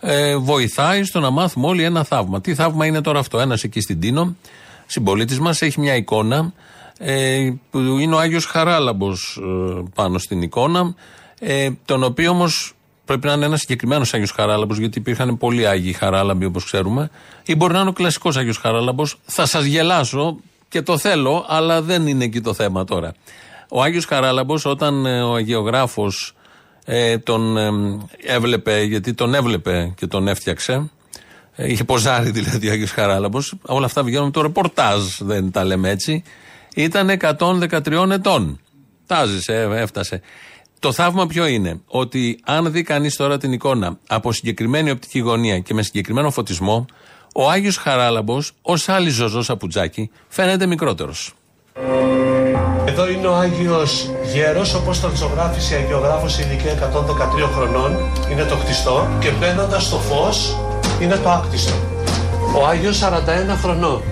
[0.00, 2.40] ε, βοηθάει στο να μάθουμε όλοι ένα θαύμα.
[2.40, 4.36] Τι θαύμα είναι τώρα αυτό; Ένας εκεί στην Τίνο,
[4.86, 6.52] συμπολίτης μας, έχει μια εικόνα
[6.98, 10.94] ε, που είναι ο Άγιος Χαράλαμπος ε, πάνω στην εικόνα,
[11.40, 12.74] ε, τον οποίο όμως
[13.04, 17.10] πρέπει να είναι ένας συγκεκριμένος Άγιος Χαράλαμπος, γιατί υπήρχαν πολλοί Άγιοι Χαράλαμποι όπως ξέρουμε,
[17.44, 19.18] ή μπορεί να είναι ο κλασικός Άγιος Χαράλαμπος.
[19.24, 20.36] Θα σας γελάσω
[20.68, 23.14] και το θέλω, αλλά δεν είναι εκεί το θέμα τώρα.
[23.68, 26.34] Ο Άγιος Χαράλαμπος όταν ε, ο αγιογράφος
[26.84, 27.70] ε, τον ε,
[28.22, 30.90] έβλεπε, γιατί τον έβλεπε και τον έφτιαξε,
[31.54, 35.90] ε, είχε ποζάρει δηλαδή ο Άγιος Χαράλαμπος, όλα αυτά βγαίνουν το ρεπορτάζ, δεν τα λέμε
[35.90, 36.22] έτσι,
[36.74, 38.60] ήταν 113 ετών.
[39.06, 40.20] Τάζησε, έφτασε.
[40.78, 45.58] Το θαύμα ποιο είναι, ότι αν δει κανείς τώρα την εικόνα από συγκεκριμένη οπτική γωνία
[45.58, 46.86] και με συγκεκριμένο φωτισμό,
[47.38, 51.34] ο Άγιος Χαράλαμπος, ως άλλη ζωζό σαπουτζάκι, φαίνεται μικρότερος.
[52.84, 57.96] Εδώ είναι ο Άγιος Γέρος, όπως τον ζωγράφησε η Αγιογράφος ηλικία 113 χρονών.
[58.30, 60.56] Είναι το χτιστό και μπαίνοντας στο φως
[61.00, 61.72] είναι το άκτιστο.
[62.54, 64.02] Ο Άγιος 41 χρονών.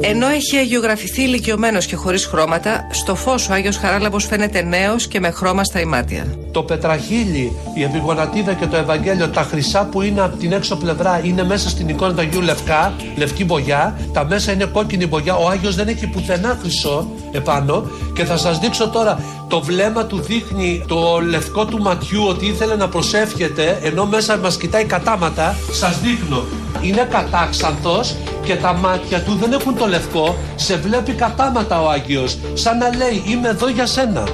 [0.00, 5.20] Ενώ έχει αγιογραφηθεί ηλικιωμένος και χωρίς χρώματα, στο φως ο Άγιος Χαράλαμπος φαίνεται νέος και
[5.20, 6.26] με χρώμα στα ημάτια.
[6.52, 11.20] Το πετραχίλι, η επιγονατίδα και το Ευαγγέλιο, τα χρυσά που είναι από την έξω πλευρά
[11.24, 13.98] είναι μέσα στην εικόνα του Αγίου Λευκά, λευκή μπογιά.
[14.12, 15.36] Τα μέσα είναι κόκκινη μπογιά.
[15.36, 17.90] Ο Άγιος δεν έχει πουθενά χρυσό επάνω.
[18.14, 22.76] Και θα σας δείξω τώρα το βλέμμα του δείχνει το λευκό του ματιού ότι ήθελε
[22.76, 25.56] να προσεύχεται ενώ μέσα μας κοιτάει κατάματα.
[25.72, 26.42] Σας δείχνω.
[26.82, 30.36] Είναι κατάξανθος και τα μάτια του δεν έχουν το λευκό.
[30.56, 32.38] Σε βλέπει κατάματα ο Άγιος.
[32.54, 34.24] Σαν να λέει είμαι εδώ για σένα.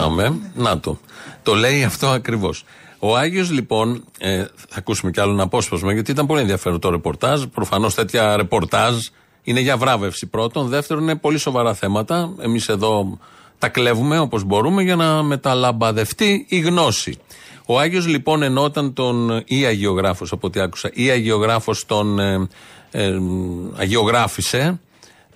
[0.00, 0.98] Αμέ, να το.
[1.42, 2.64] Το λέει αυτό ακριβώς.
[2.98, 6.90] Ο Άγιος λοιπόν, ε, θα ακούσουμε κι άλλο ένα απόσπασμα, γιατί ήταν πολύ ενδιαφέρον το
[6.90, 7.42] ρεπορτάζ.
[7.42, 8.94] Προφανώς τέτοια ρεπορτάζ
[9.42, 10.66] είναι για βράβευση πρώτον.
[10.68, 12.34] Δεύτερον, είναι πολύ σοβαρά θέματα.
[12.40, 13.18] Εμείς εδώ
[13.58, 17.18] τα κλέβουμε όπως μπορούμε για να μεταλαμπαδευτεί η γνώση.
[17.66, 19.42] Ο Άγιος λοιπόν ενώ όταν τον.
[19.44, 22.48] ή Αγιογράφος από ό,τι άκουσα, ή Αγιογράφος τον ε,
[22.90, 23.18] ε,
[23.76, 24.80] αγιογράφησε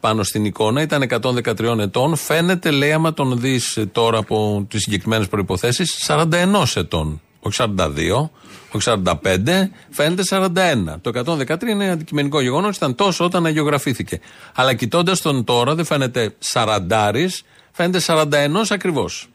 [0.00, 2.16] πάνω στην εικόνα, ήταν 113 ετών.
[2.16, 6.26] Φαίνεται, λέει, άμα τον δεις τώρα από τις συγκεκριμένες προποθέσει, 41
[6.74, 7.20] ετών.
[7.40, 8.30] Όχι 42,
[8.70, 11.00] όχι 45, φαίνεται 41.
[11.00, 14.20] Το 113 είναι αντικειμενικό γεγονός, ήταν τόσο όταν αγιογραφήθηκε.
[14.54, 19.28] Αλλά κοιτώντας τον τώρα, δεν φαίνεται 40, φαίνεται 41 ακριβώς.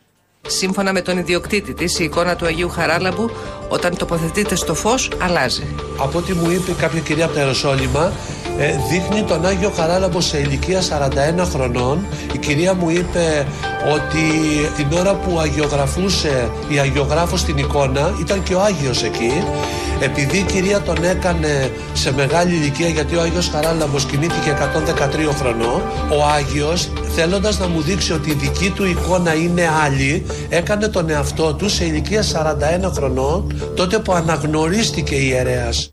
[0.47, 3.31] Σύμφωνα με τον ιδιοκτήτη της, η εικόνα του Αγίου Χαράλαμπου,
[3.69, 5.63] όταν τοποθετείται στο φως, αλλάζει.
[5.97, 8.11] Από ό,τι μου είπε κάποια κυρία από τα Ιεροσόλυμα,
[8.59, 12.05] ε, δείχνει τον Άγιο Χαράλαμπο σε ηλικία 41 χρονών.
[12.33, 13.47] Η κυρία μου είπε
[13.93, 14.25] ότι
[14.75, 19.43] την ώρα που αγιογραφούσε η αγιογράφος στην εικόνα ήταν και ο Άγιος εκεί.
[19.99, 24.57] Επειδή η κυρία τον έκανε σε μεγάλη ηλικία γιατί ο Άγιος Χαράλαμπος κινήθηκε
[25.29, 30.25] 113 χρονών, ο Άγιος θέλοντας να μου δείξει ότι η δική του εικόνα είναι άλλη,
[30.49, 35.89] έκανε τον εαυτό του σε ηλικία 41 χρονών, τότε που αναγνωρίστηκε η ιερέας.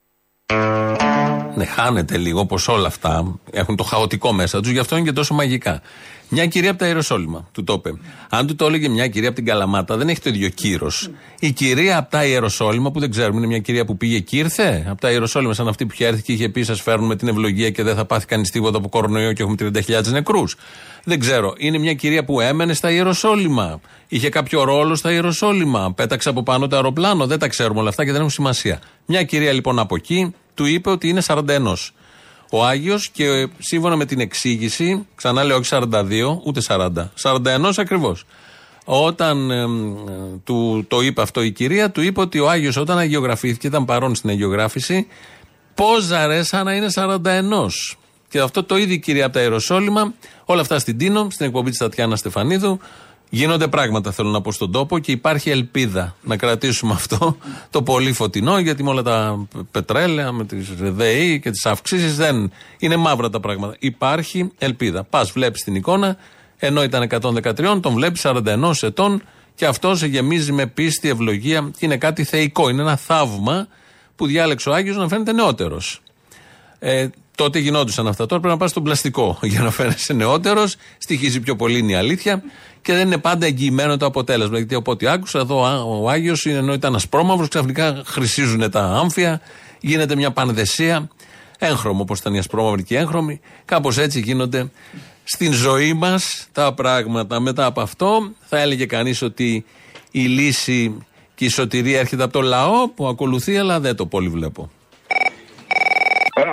[1.58, 5.12] Ναι, χάνεται λίγο όπως όλα αυτά έχουν το χαοτικό μέσα τους, γι' αυτό είναι και
[5.12, 5.82] τόσο μαγικά.
[6.28, 7.98] Μια κυρία από τα Ιεροσόλυμα του το είπε.
[8.28, 11.10] Αν του το έλεγε μια κυρία από την Καλαμάτα, δεν έχει το ίδιο κύρος.
[11.38, 14.86] Η κυρία από τα Ιεροσόλυμα, που δεν ξέρουμε, είναι μια κυρία που πήγε και ήρθε;
[14.90, 17.70] Από τα Ιεροσόλυμα, σαν αυτή που είχε έρθει και είχε πει: Σας φέρνουμε την ευλογία
[17.70, 20.56] και δεν θα πάθει κανείς τίποτα από κορονοϊό και έχουμε 30.000 νεκρούς.
[21.04, 21.54] Δεν ξέρω.
[21.58, 23.80] Είναι μια κυρία που έμενε στα Ιεροσόλυμα.
[24.08, 25.92] Είχε κάποιο ρόλο στα Ιεροσόλυμα.
[25.92, 27.26] Πέταξε από πάνω το αεροπλάνο.
[27.26, 28.80] Δεν τα ξέρουμε όλα αυτά και δεν έχουν σημασία.
[29.06, 31.42] Μια κυρία λοιπόν από εκεί του είπε ότι είναι 41.
[32.50, 36.88] Ο Άγιος και σύμφωνα με την εξήγηση, ξανά λέω όχι 42, ούτε 40.
[37.22, 38.24] 41 ακριβώς.
[38.84, 39.66] Όταν ε,
[40.44, 44.14] του το είπε αυτό η κυρία, του είπε ότι ο Άγιος όταν αγιογραφήθηκε, ήταν παρόν
[44.14, 45.06] στην αγιογράφηση,
[45.74, 47.18] πόζαρε σαν να είναι 41.
[48.28, 51.70] Και αυτό το ίδιο η κυρία από τα Ιεροσόλυμα, όλα αυτά στην Τίνο, στην εκπομπή
[51.70, 52.78] της Τατιάνα Στεφανίδου,
[53.30, 57.36] Γίνονται πράγματα, θέλω να πω, στον τόπο και υπάρχει ελπίδα να κρατήσουμε αυτό
[57.70, 62.52] το πολύ φωτεινό, γιατί με όλα τα πετρέλαια, με τις ΔΕΗ και τις αυξήσεις δεν
[62.78, 63.76] είναι μαύρα τα πράγματα.
[63.78, 65.04] Υπάρχει ελπίδα.
[65.04, 66.16] Πας, βλέπεις την εικόνα,
[66.58, 69.22] ενώ ήταν 113, τον βλέπεις 41 ετών
[69.54, 72.68] και αυτό σε γεμίζει με πίστη, ευλογία και είναι κάτι θεϊκό.
[72.68, 73.68] Είναι ένα θαύμα
[74.16, 76.02] που διάλεξε ο Άγιος να φαίνεται νεότερος.
[76.78, 78.26] Ε, τότε γινόντουσαν αυτά.
[78.26, 80.76] Τώρα πρέπει να πας στον πλαστικό για να φαίνεσαι νεότερος.
[80.98, 82.42] Στοιχίζει πιο πολύ είναι η αλήθεια
[82.82, 84.56] και δεν είναι πάντα εγγυημένο το αποτέλεσμα.
[84.56, 85.60] Γιατί από ό,τι άκουσα εδώ
[86.00, 89.40] ο Άγιος ενώ ήταν ασπρόμαυρος, ξαφνικά χρυσίζουν τα άμφια,
[89.80, 91.08] γίνεται μια πανδεσία.
[91.58, 93.40] Έγχρωμο όπω ήταν η ασπρόμαυρη και η έγχρωμη.
[93.64, 94.70] Κάπως έτσι γίνονται
[95.24, 97.40] στην ζωή μας τα πράγματα.
[97.40, 99.64] Μετά από αυτό θα έλεγε κανείς ότι
[100.10, 104.28] η λύση και η σωτηρία έρχεται από το λαό που ακολουθεί, αλλά δεν το πολύ
[104.28, 104.70] βλέπω.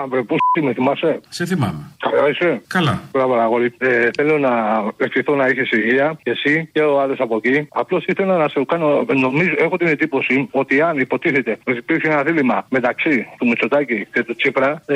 [0.06, 1.92] Έλα, βρε, πού με θυμάσαι; Σε θυμάμαι.
[2.00, 3.02] Καλά είσαι; Καλά.
[3.12, 3.74] Μπράβο, αγόρι.
[3.78, 4.52] Ε, θέλω να
[4.98, 7.68] ευχηθώ να έχεις υγεία και εσύ και ο άλλο από εκεί.
[7.72, 9.06] Απλώς ήθελα να σε κάνω.
[9.20, 14.24] Νομίζω, έχω την εντύπωση ότι αν υποτίθεται ότι υπήρχε ένα δίλημα μεταξύ του Μητσοτάκη και
[14.24, 14.96] του Τσίπρα, ε,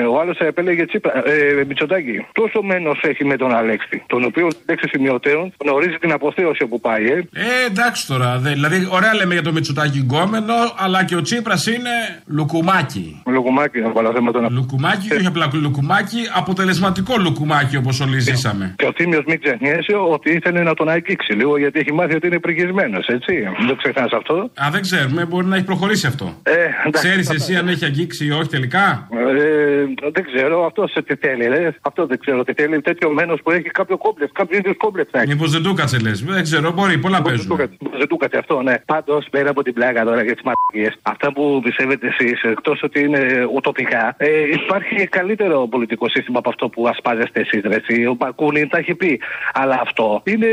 [0.00, 2.26] ο άλλος επέλεγε Τσίπρα, ε, Μητσοτάκη.
[2.32, 7.04] Τόσο μένος έχει με τον Αλέξη, τον οποίο λέξη σημειωτέων γνωρίζει την αποθέωση που πάει,
[7.04, 7.16] ε.
[7.16, 8.38] Ε, εντάξει τώρα.
[8.38, 13.22] Δε, δηλαδή, ωραία λέμε για το Μητσοτάκη γκόμενο, αλλά και ο Τσίπρας είναι λουκουμάκι.
[13.26, 14.54] Λουκουμάκι, να πολλά θέματα να.
[14.54, 18.74] Λουκουμάκι λουκουμάκι, όχι απλά λουκουμάκι, αποτελεσματικό λουκουμάκι όπως όλοι ζήσαμε.
[18.78, 22.26] Και ο Θήμιος μην ξεχνιέσαι ότι ήθελε να τον αγγίξει λίγο γιατί έχει μάθει ότι
[22.26, 23.32] είναι πρικισμένο, έτσι.
[23.66, 24.34] Δεν ξεχνάς αυτό.
[24.64, 26.34] Α, δεν ξέρουμε, μπορεί να έχει προχωρήσει αυτό.
[26.42, 30.86] Ε, εντάξει, Ξέρεις θα- εσύ αν έχει αγγίξει ή όχι τελικά; Ε, δεν ξέρω, αυτό
[30.86, 31.74] σε τι θέλει, ρε.
[31.80, 32.80] Αυτό δεν ξέρω τι θέλει.
[32.80, 35.28] Τέτοιο μένος που έχει κάποιο κόμπλεξ, κάποιος είδου κόμπλεξ να έχει.
[35.28, 36.22] Μήπως δεν του κάτσε λες.
[36.24, 37.56] Δεν ξέρω, μπορεί, πολλά παίζουν.
[37.98, 38.74] Δεν του κάτσε αυτό, ναι.
[38.86, 43.00] Πάντως, πέρα από την πλάκα τώρα για τις μαρτυρίε, αυτά που πιστεύετε εσείς, εκτός ότι
[43.00, 43.20] είναι
[43.54, 48.08] ουτοπικά, ε, υπάρχει καλύτερο πολιτικό σύστημα από αυτό που ασπάζεστε εσείς, ρε.
[48.08, 49.20] Ο Μπακούνι τα έχει πει.
[49.52, 50.46] Αλλά αυτό είναι,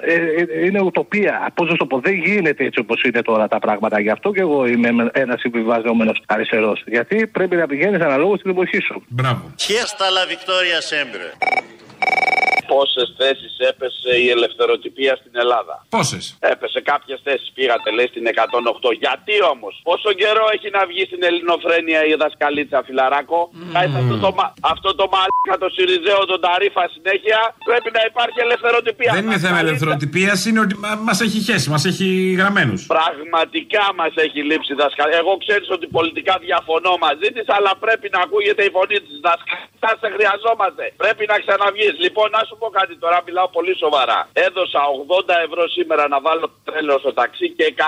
[0.00, 1.50] ε, ε, είναι ουτοπία.
[1.54, 4.00] Πώς να το πω, δεν γίνεται έτσι όπως είναι τώρα τα πράγματα.
[4.00, 6.82] Γι' αυτό και εγώ είμαι ένας συμβιβαζόμενο αριστερός.
[6.86, 9.02] Γιατί πρέπει να πηγαίνεις αναλόγως στην εποχή σου.
[9.08, 9.52] Μπράβο.
[9.56, 12.39] Χέστα la victoria sempre.
[12.74, 17.48] Πόσες θέσεις έπεσε η ελευθεροτυπία στην Ελλάδα; Πόσες; Έπεσε κάποιες θέσεις.
[17.56, 18.90] Πήγατε, λέει, στην 108.
[19.04, 23.38] Γιατί όμως, πόσο καιρό έχει να βγει στην ελληνοφρένεια η δασκαλίτσα φιλαράκο;
[23.74, 27.38] Χάισε αυτό το, μα- αυτό το μαλάκα το Σιριζέο, τον Ταρίφα συνέχεια.
[27.70, 29.10] Πρέπει να υπάρχει ελευθεροτυπία.
[29.16, 30.74] Δεν είναι θέμα ελευθεροτυπίας, είναι ότι
[31.08, 32.06] μας έχει χέσει, μας έχει
[32.40, 32.80] γραμμένους.
[32.96, 35.18] Πραγματικά μας έχει λείψει η δασκαλίτσα.
[35.22, 39.68] Εγώ ξέρεις ότι πολιτικά διαφωνώ μαζί της, αλλά πρέπει να ακούγεται η φωνή της δασκαλίτσα.
[40.02, 40.84] Σε χρειαζόμαστε.
[41.02, 41.94] Πρέπει να ξαναβγείς.
[42.04, 44.20] Λοιπόν, να σου πω κάτι τώρα, μιλάω πολύ σοβαρά.
[44.46, 44.80] Έδωσα
[45.28, 47.82] 80 ευρώ σήμερα να βάλω τρέλαιο στο ταξί και 120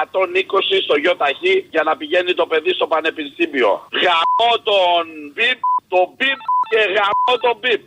[0.87, 3.73] στο γιο ταχύ για να πηγαίνει το παιδί στο πανεπιστήμιο.
[4.03, 5.05] Γαμώ τον
[5.35, 5.59] μπιπ,
[5.93, 7.83] τον μπιπ και γαμώ τον μπιπ.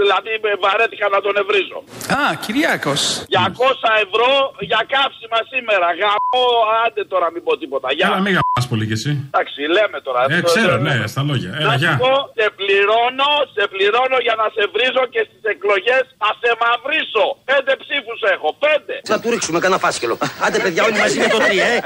[0.00, 1.78] Δηλαδή με βαρέθηκα να τον ευρίζω.
[2.20, 3.00] Α, Κυριάκος.
[3.34, 4.30] 200 ευρώ
[4.70, 5.86] για κάψιμα σήμερα.
[6.00, 6.44] Γαμώ,
[6.84, 7.88] άντε τώρα μην πω τίποτα.
[7.96, 8.06] Γεια.
[8.10, 9.10] Έλα, μην γαμπάς πολύ κι εσύ.
[9.30, 10.20] Εντάξει, λέμε τώρα.
[10.34, 11.50] Ε, ξέρω, ναι, στα λόγια.
[11.60, 11.94] Έλα, Να σου γεια.
[12.04, 17.26] πω, σε πληρώνω, σε πληρώνω για να σε βρίζω και στις εκλογές θα σε μαυρίσω.
[17.50, 18.94] Πέντε ψήφους έχω, πέντε.
[19.10, 20.14] Θα του ρίξουμε κανένα φάσκελο.
[20.44, 21.76] Άντε, παιδιά, όλοι μαζί με το τρία, ε.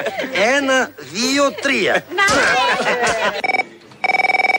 [0.56, 0.78] Ένα,
[1.16, 1.94] δύο, τρία.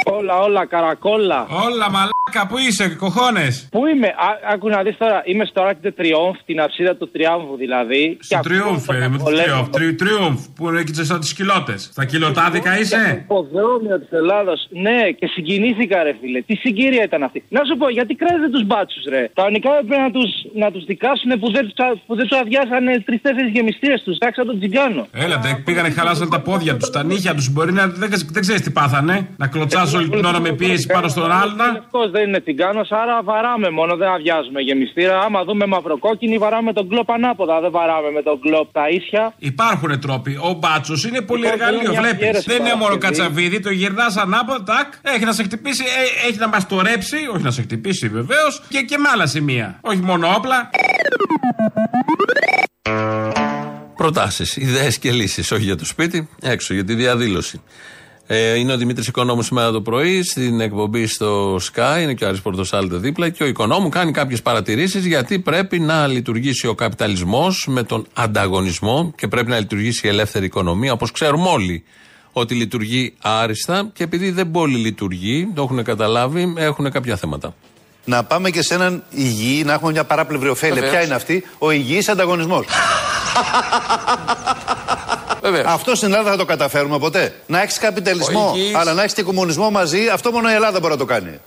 [0.03, 1.47] Όλα, όλα, καρακόλα.
[1.65, 1.89] Όλα
[2.33, 3.47] μαλάκα, πού είσαι, κοχώνε.
[3.71, 7.55] Πού είμαι, Α, άκου να δεις τώρα, είμαι στο Άκτε Τριόμφ, την αψίδα του Τριάμβου
[7.57, 8.17] δηλαδή.
[8.21, 9.69] Στο Τριούμφ, ε, με το Τριούμφ.
[9.69, 11.77] Τρι- Τριούμφ, που είναι εκεί σαν τι κοιλότε.
[11.77, 13.01] Στα κιλοτάδικα είσαι.
[13.25, 14.53] Υποδρόμιο τη Ελλάδο.
[14.85, 16.41] Ναι, και συγκινήθηκα, ρε φίλε.
[16.41, 17.43] Τι συγκύρια ήταν αυτή.
[17.49, 19.29] Να σου πω, γιατί κράζετε του μπάτσου, ρε.
[19.33, 20.23] Κανονικά έπρεπε να του
[20.63, 24.17] να τους δικάσουν που δεν, τους α- που δεν του αδειάσανε τρει-τέσσερι γεμιστήρε του.
[24.17, 25.07] Τάξα τον τζιγκάνο.
[25.25, 27.43] Έλατε, πήγανε, χαλάσανε τα πόδια του, τα νύχια του.
[27.51, 27.87] Μπορεί να.
[27.87, 29.27] Δεν, δεν ξέρει τι πάθανε.
[29.37, 31.57] Να κλωτσάς όλη την ώρα με πίεση πάνω στον άλλον.
[32.19, 35.19] Αυτό δεν είναι τσιγκάνος, άρα βαράμε μόνο, δεν αδειάζουμε γεμιστήρα.
[35.25, 37.59] Άμα δούμε μαυροκόκκινη, βαράμε τον κλοπ ανάποδα.
[37.61, 39.33] Δεν βαράμε με τον κλοπ τα ίσια.
[39.39, 40.31] Υπάρχουν τρόποι.
[40.49, 42.17] Ο μπάτσος είναι πολύ Λοιπόν, εργαλείο, μια βλέπεις.
[42.17, 43.17] αφιέρωση Δεν είναι μόνο Παρασκευή.
[43.17, 47.17] κατσαβίδι, το γυρνάς ανάποδα, τάκ, έχει να σε χτυπήσει, ε, έχει να μας το ρέψει,
[47.33, 49.79] όχι να σε χτυπήσει βεβαίως, και, και με άλλα σημεία.
[49.81, 50.69] Όχι μόνο όπλα.
[53.95, 55.51] Προτάσεις, ιδέες και λύσεις.
[55.51, 57.61] Όχι για το σπίτι, έξω για τη διαδήλωση.
[58.31, 62.01] Ε, είναι ο Δημήτρης Οικονόμου σήμερα το πρωί στην εκπομπή στο Sky.
[62.01, 63.29] Είναι και ο Άρης Πορτοσάλτε δίπλα.
[63.29, 69.13] Και ο Οικονόμου κάνει κάποιες παρατηρήσεις γιατί πρέπει να λειτουργήσει ο καπιταλισμός με τον ανταγωνισμό
[69.15, 71.83] και πρέπει να λειτουργήσει η ελεύθερη οικονομία όπως ξέρουμε όλοι
[72.31, 77.53] ότι λειτουργεί άριστα και επειδή δεν πολύ λειτουργεί, το έχουν καταλάβει, έχουν κάποια θέματα.
[78.05, 80.75] Να πάμε και σε έναν υγιή, να έχουμε μια παράπλευρη ωφέλεια.
[80.75, 80.93] Βεβαίως.
[80.93, 82.09] Ποια είναι αυτή, ο υγιής
[85.47, 85.73] ανταγωνισμός.
[85.73, 87.33] Αυτό στην Ελλάδα θα το καταφέρουμε ποτέ.
[87.47, 90.79] Να έχεις καπιταλισμό, Ο υγιής- αλλά να έχεις και κομμουνισμό μαζί, αυτό μόνο η Ελλάδα
[90.79, 91.39] μπορεί να το κάνει.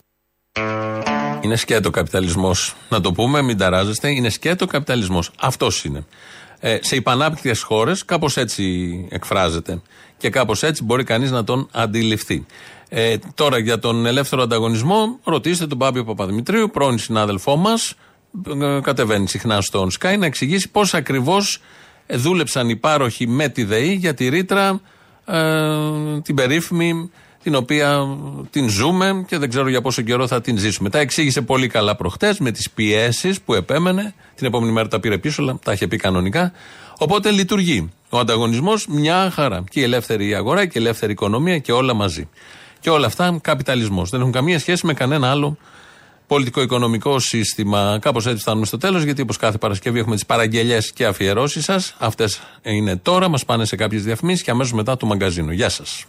[1.40, 2.74] Είναι σκέτο καπιταλισμός.
[2.88, 4.10] Να το πούμε, μην ταράζεστε.
[4.10, 5.30] Είναι σκέτο καπιταλισμός.
[5.40, 6.04] Αυτός είναι.
[6.60, 8.64] Ε, σε υπανάπτυκτες χώρες κάπως έτσι
[9.10, 9.80] εκφράζεται.
[10.18, 12.46] Και κάπως έτσι μπορεί κανείς να τον αντιληφθεί.
[12.88, 17.94] Ε, τώρα για τον ελεύθερο ανταγωνισμό, ρωτήστε τον Πάπιο Παπαδημητρίου, πρώην συνάδελφό μας.
[18.82, 21.60] Κατεβαίνει συχνά στον Sky να εξηγήσει πώς ακριβώς
[22.06, 24.80] δούλεψαν οι πάροχοι με τη ΔΕΗ για τη ρήτρα
[25.26, 27.10] ε, την περίφημη
[27.42, 28.18] την οποία
[28.50, 30.90] την ζούμε και δεν ξέρω για πόσο καιρό θα την ζήσουμε.
[30.90, 34.14] Τα εξήγησε πολύ καλά προχτές με τις πιέσεις που επέμενε.
[34.34, 36.52] Την επόμενη μέρα τα πήρε πίσω, αλλά τα είχε πει κανονικά.
[36.98, 37.90] Οπότε λειτουργεί.
[38.08, 39.64] Ο ανταγωνισμός μια χαρά.
[39.70, 42.28] Και η ελεύθερη αγορά και η ελεύθερη οικονομία και όλα μαζί.
[42.80, 44.10] Και όλα αυτά καπιταλισμός.
[44.10, 45.56] Δεν έχουν καμία σχέση με κανένα άλλο
[46.32, 47.98] πολιτικό-οικονομικό σύστημα.
[48.00, 51.94] Κάπως έτσι φτάνουμε στο τέλος, γιατί όπως κάθε Παρασκευή έχουμε τις παραγγελίε και αφιερώσεις σας.
[51.98, 55.52] Αυτές είναι τώρα, μας πάνε σε κάποιες διαφημίσεις και αμέσως μετά το μαγκαζίνο.
[55.52, 56.04] Γεια σας.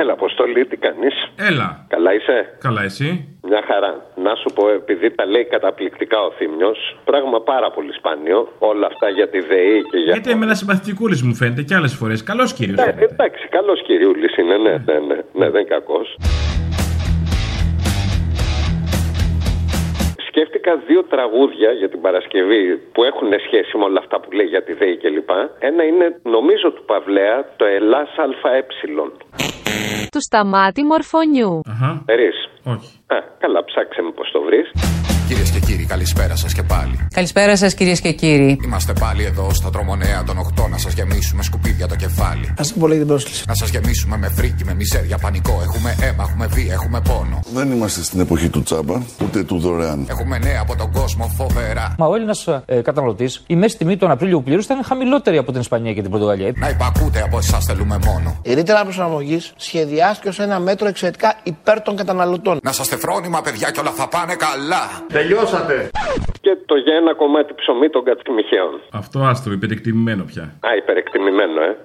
[0.00, 1.86] Έλα, Αποστολή, τι κάνεις; Έλα.
[1.88, 3.92] Καλά είσαι; Καλά, εσύ; Μια χαρά.
[4.16, 8.52] Να σου πω, επειδή τα λέει καταπληκτικά ο Θήμιος, πράγμα πάρα πολύ σπάνιο.
[8.58, 10.12] Όλα αυτά για τη ΔΕΗ και για.
[10.12, 12.22] Γιατί εμένα συμπαθητικούλης μου φαίνεται και άλλες φορές.
[12.22, 12.76] Καλός κύριος.
[12.76, 16.16] Ναι, εντάξει, καλός κυριούλης είναι, ναι, ναι, ναι, ναι, δεν είναι κακός.
[20.28, 24.62] σκέφτηκα δύο τραγούδια για την Παρασκευή που έχουν σχέση με όλα αυτά που λέει για
[24.62, 25.30] τη ΔΕΗ κλπ.
[25.58, 28.08] Ένα είναι, νομίζω, του Παυλέα, το Ελλάς
[28.42, 28.62] ΑΕ.
[30.10, 31.60] Του σταμάτη μορφωνιού.
[32.04, 32.48] Περίς.
[32.64, 32.98] Όχι.
[33.06, 34.70] Α, καλά, ψάξε με πώς το βρεις.
[35.28, 37.06] Κυρίες και κύριοι, καλησπέρα σας και πάλι.
[37.14, 38.60] Καλησπέρα σας κυρίες και κύριοι.
[38.64, 42.46] Είμαστε πάλι εδώ στο τρομονέα των 8 να σας γεμίσουμε σκουπίδια το κεφάλι.
[42.46, 43.44] Α πολύ την πρόσκληση.
[43.46, 45.60] Να σας γεμίσουμε με φρίκι, με μιζέρια, πανικό.
[45.62, 47.40] Έχουμε αίμα, έχουμε βία, έχουμε πόνο.
[47.54, 50.06] Δεν είμαστε στην εποχή του τσάμπα, ούτε του δωρεάν.
[50.08, 51.94] Έχουμε νέα από τον κόσμο φοβερά.
[51.98, 55.52] Μα ο Έλληνας ε, καταναλωτής, η μέση τιμή τον Απρίλιο που πλήρωσε ήταν χαμηλότερη από
[55.52, 56.52] την Ισπανία και την Πορτογαλία.
[56.56, 58.36] Να υπακούτε από εσάς θέλουμε μόνο.
[58.42, 62.58] Η ρήτρα προσαρμογής σχεδιάστηκε ως ένα μέτρο εξαιρετικά υπέρ των καταναλωτών.
[62.62, 65.06] Να είστε φρόνημα, παιδιά, και όλα θα πάνε καλά.
[65.18, 65.90] Τελειώσατε.
[66.40, 68.80] Και το για ένα κομμάτι ψωμί των κατσιμιχαίων.
[68.92, 70.42] Αυτό άστρο, υπερεκτιμημένο πια.
[70.42, 71.76] Α, υπερεκτιμημένο, ε.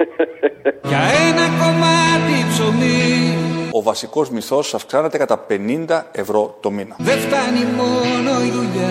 [0.90, 3.02] Για ένα κομμάτι ψωμί
[3.72, 6.94] Ο βασικός μισθός αυξάνεται κατά 50 ευρώ το μήνα.
[6.98, 8.90] δεν φτάνει μόνο η δουλειά.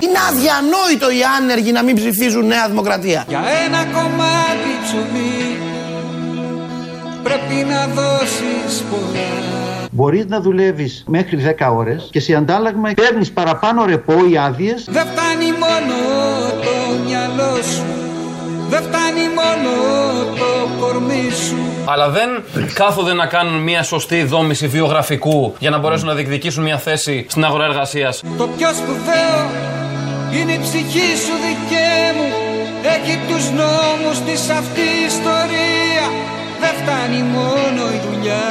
[0.00, 3.24] Είναι αδιανόητο οι άνεργοι να μην ψηφίζουν Νέα Δημοκρατία.
[3.28, 5.58] Για ένα κομμάτι ψωμί
[7.22, 9.63] πρέπει να δώσεις πολλά.
[9.96, 14.88] Μπορείς να δουλεύεις μέχρι 10 ώρες και σε αντάλλαγμα παίρνεις παραπάνω ρεπό ή άδειες.
[14.90, 15.94] Δεν φτάνει μόνο
[16.62, 17.84] το μυαλό σου.
[18.68, 19.70] Δεν φτάνει μόνο
[20.38, 21.56] το κορμί σου.
[21.84, 22.28] Αλλά δεν
[22.74, 27.44] κάθονται να κάνουν μια σωστή δόμηση βιογραφικού για να μπορέσουν να διεκδικήσουν μια θέση στην
[27.44, 28.22] αγορά εργασίας.
[28.38, 29.50] Το πιο σπουδαίο
[30.40, 32.28] είναι η ψυχή σου δικαί μου.
[32.94, 36.06] Έχει τους νόμους της αυτή η ιστορία.
[36.60, 38.42] Δεν φτάνει μόνο η δουλειά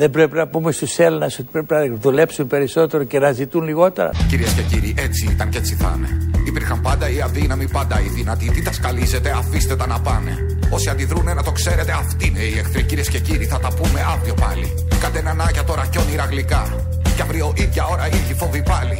[0.00, 4.10] Δεν πρέπει να πούμε στους Έλληνες ότι πρέπει να δουλέψουν περισσότερο και να ζητούν λιγότερα.
[4.28, 6.08] Κυρίες και κύριοι, έτσι ήταν και έτσι θα είναι.
[6.46, 8.50] Υπήρχαν πάντα οι αδύναμοι, πάντα οι δυνατοί.
[8.50, 10.36] Τι τα σκαλίζετε, αφήστε τα να πάνε.
[10.70, 12.82] Όσοι αντιδρούνε να το ξέρετε, αυτοί είναι οι εχθροί.
[12.82, 14.68] Κυρίες και κύριοι, θα τα πούμε αύριο πάλι.
[15.00, 16.62] Κάντε ένα νάκια τώρα κι όνειρα γλυκά.
[17.16, 18.98] Κι αύριο ίδια ώρα ίδιοι φόβοι πάλι.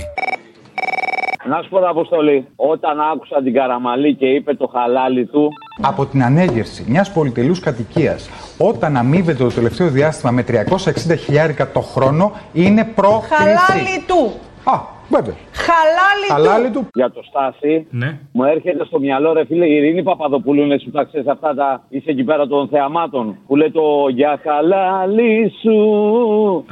[1.51, 5.49] Να σου πω, Αποστολή, όταν άκουσα την Καραμαλή και είπε το χαλάλι του,
[5.81, 11.81] Από την ανέγερση μιας πολυτελούς κατοικίας, όταν αμείβεται το τελευταίο διάστημα με 360 χιλιάρικα το
[11.81, 13.35] χρόνο, είναι πρόκληση.
[13.35, 14.33] Χαλάλι του.
[14.65, 14.81] Α,
[15.17, 15.35] βέβαια.
[15.67, 16.81] Χαλάλι, Χαλάλι του.
[16.81, 16.89] του.
[16.95, 18.19] για το Στάση, Ναι.
[18.33, 21.83] μου έρχεται στο μυαλό, ρε φίλε, η Ειρήνη Παπαδοπούλου είναι σου τα ξέρεις αυτά τα.
[21.89, 23.37] είσαι εκεί πέρα των θεαμάτων.
[23.47, 23.83] Που λέει το
[24.15, 25.77] Για χαλάλι σου.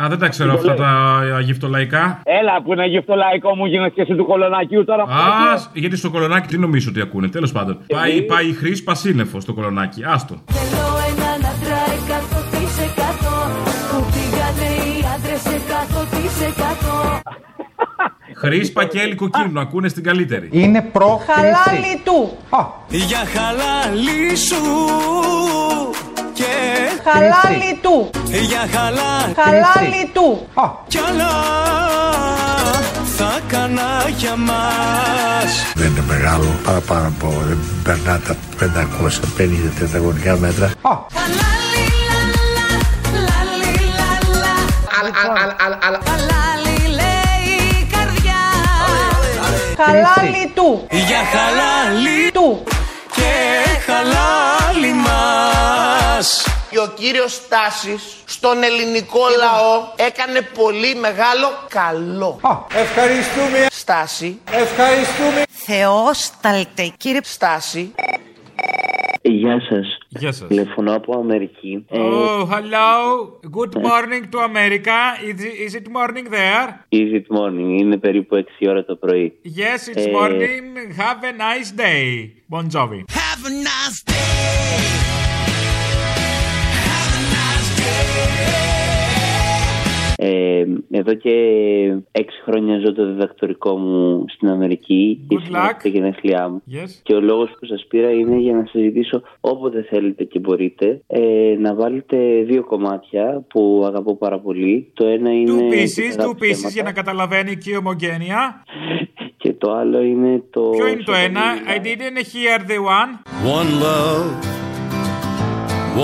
[0.02, 0.88] Α, δεν τα ξέρω αυτά τα
[1.36, 2.20] αγιευτολαϊκά.
[2.24, 5.02] Έλα που είναι γευτολαϊκό μου γίνεσαι και εσύ του κολονακίου τώρα.
[5.02, 5.06] Α,
[5.74, 7.28] γιατί στο κολονάκι τι νομίζω ότι ακούνε.
[7.28, 7.78] Τέλος πάντων.
[7.88, 10.04] Πάει, πάει η χρήση πασίνεφος στο κολονάκι.
[10.06, 10.34] Άστο.
[10.46, 13.34] Θέλω ένα να τράει 100%
[13.90, 15.42] Που πήγανε οι άντρες
[18.42, 19.60] 100% Χρήση πακέλι κοκκίνου.
[19.60, 20.48] Ακούνε στην καλύτερη.
[20.52, 21.32] Είναι πρόκληση.
[21.32, 22.36] Χαλάλι του.
[22.88, 24.56] Για χαλάλι σου
[26.32, 26.44] και
[27.04, 28.10] Χαλάλι του.
[28.24, 30.46] για χαλάλι Χαλάλι του.
[30.86, 31.28] κι άλλα
[33.16, 40.70] θα κάνα για μας Δεν είναι μεγάλο, παραπάνω από δεν περνά τα 550 τετραγωνικά μέτρα.
[40.82, 41.88] Χαλάλι
[46.64, 46.67] λέει
[49.82, 50.86] Χαλάλι του.
[50.90, 52.62] για χαλάλι Του.
[53.14, 53.32] και
[53.86, 62.40] χαλάλι μας Και ο κύριος Στάσης στον ελληνικό λαό έκανε πολύ μεγάλο καλό.
[62.74, 63.66] Ευχαριστούμε.
[63.70, 64.40] Στάση.
[64.50, 65.42] Ευχαριστούμε.
[65.66, 67.94] Θεόσταλτε κύριε Στάση.
[69.30, 69.78] Γεια σα.
[70.18, 70.48] Γεια σας.
[70.48, 71.84] Τηλεφωνώ από Αμερική.
[71.88, 73.28] Ε, Oh, hello.
[73.58, 74.98] Good morning to America.
[75.22, 76.68] Is it, is it morning there?
[76.88, 77.78] Is it morning?
[77.78, 79.32] Είναι περίπου 6 ώρα το πρωί.
[79.44, 80.64] Yes, it's Ε, morning.
[80.98, 82.30] Have a nice day.
[82.48, 83.00] Bon Jovi.
[83.22, 85.27] Have a nice day
[90.20, 91.32] Ε, εδώ και
[92.12, 95.82] 6 χρόνια ζω το διδακτορικό μου στην Αμερική και Good σήμερα luck.
[95.82, 96.62] τα γενέθλιά μου.
[96.72, 96.88] Yes.
[97.02, 101.02] Και ο λόγος που σας πήρα είναι για να σας ζητήσω όποτε θέλετε και μπορείτε
[101.06, 101.20] ε,
[101.58, 102.16] να βάλετε
[102.46, 104.90] δύο κομμάτια που αγαπώ πάρα πολύ.
[104.94, 105.52] Το ένα είναι...
[105.52, 108.64] Two «Της pieces, αγάπης two pieces αίματα» για να καταλαβαίνει και η ομογένεια.
[109.42, 110.60] και το άλλο είναι το...
[110.60, 111.42] Ποιο είναι το ένα;
[111.76, 113.10] I didn't hear the one.
[113.58, 114.28] One love,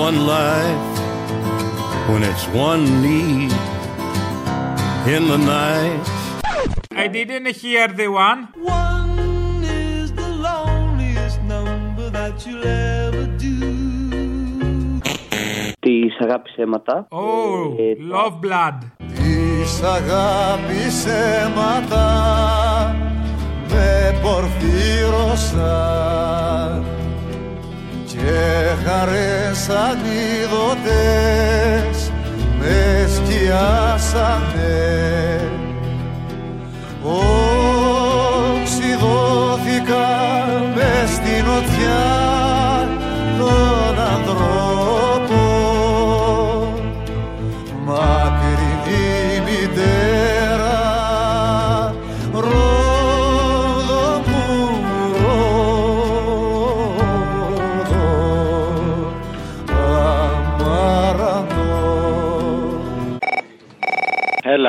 [0.05, 0.83] one life,
[2.09, 3.64] when it's one need
[5.07, 6.05] in the night.
[7.03, 8.47] I didn't hear the one.
[8.55, 13.53] One is the loneliest number that you'll ever do
[15.79, 17.07] Της αγάπης αίματα.
[17.09, 18.77] Oh, Ε, love blood.
[19.15, 22.07] Της αγάπης αίματα
[23.69, 25.65] με πορφύρωσαν
[28.07, 28.39] και
[28.85, 31.15] χαρές ανίδωτες
[32.65, 34.49] με σκιάσανε
[38.61, 38.87] Οξυδώθηκα
[40.75, 42.05] μες στην οτιά
[43.37, 44.74] των ανδρών.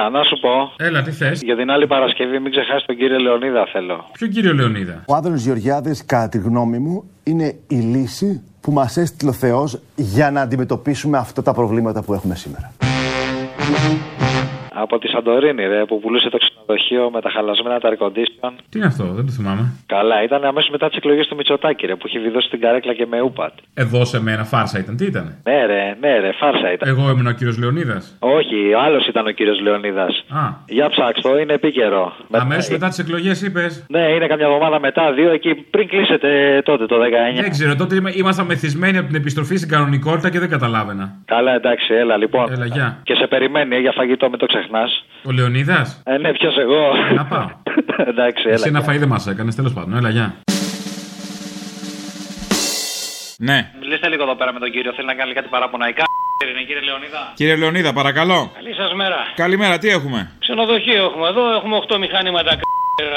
[0.07, 0.85] Έλα, να σου πω.
[0.85, 4.05] Έλα, τι θες; Για την άλλη Παρασκευή, μην ξεχάσεις τον κύριο Λεωνίδα, θέλω.
[4.13, 8.97] Ποιο κύριο Λεωνίδα; Ο Άδωνος Γεωργιάδης, κατά τη γνώμη μου, είναι η λύση που μας
[8.97, 12.73] έστειλε ο Θεός για να αντιμετωπίσουμε αυτά τα προβλήματα που έχουμε σήμερα.
[14.83, 18.51] Από τη Σαντορίνη, ρε, που πουλούσε το ξενοδοχείο με τα χαλασμένα τα air condition.
[18.69, 19.73] Τι είναι αυτό, δεν το θυμάμαι.
[19.87, 23.07] Καλά, ήταν αμέσως μετά τις εκλογές του Μητσοτάκη, ρε, που είχε διδώσει την καρέκλα και
[23.07, 23.53] με ούπατ.
[23.75, 25.37] Εδώ σε μένα φάρσα ήταν, τι ήταν.
[25.45, 26.89] Ναι, ρε, ναι, ρε, φάρσα ήταν.
[26.89, 28.17] Εγώ ήμουν ο κύριος Λεωνίδας.
[28.19, 30.25] Όχι, ο άλλος ήταν ο κύριος Λεωνίδας.
[30.29, 30.41] Α.
[30.67, 32.13] Για ψάξτε, είναι επίκαιρο.
[32.31, 36.87] Αμέσως μετά τις εκλογές είπες; Ναι, είναι καμιά εβδομάδα μετά, δύο εκεί πριν κλείσετε τότε
[36.87, 37.41] το 19.
[37.41, 41.13] Δεν ξέρω, τότε είμα- ήμασταν μεθυσμένοι από την επιστροφή στην κανονικότητα και δεν καταλάβαινα.
[41.25, 42.53] Καλά, εντάξει, έλα λοιπόν.
[42.53, 42.99] Έλα, γεια.
[43.03, 44.85] Και σε περιμένει ε, για φαγητό, μην το ξεχνά.
[45.25, 46.83] Ο Λεωνίδας; Ε, ναι, ποιος εγώ.
[47.15, 47.49] Να πάω.
[48.11, 48.55] εντάξει, έλα.
[48.55, 49.97] Εσύ ένα φαΐ δεν μας έκανες, τέλος πάντων.
[49.97, 50.35] Έλα, γεια.
[53.39, 53.71] Ναι.
[53.81, 56.05] Μιλήστε λίγο εδώ πέρα με τον κύριο, θέλει να κάνει κάτι παραποναϊκά.
[56.51, 57.33] Είναι κύριε Λεωνίδα.
[57.35, 58.51] Κύριε Λεωνίδα, παρακαλώ.
[58.55, 59.17] Καλή σας μέρα.
[59.35, 62.51] Καλημέρα, τι έχουμε; Ξενοδοχείο έχουμε εδώ, έχουμε 8 μηχανήματα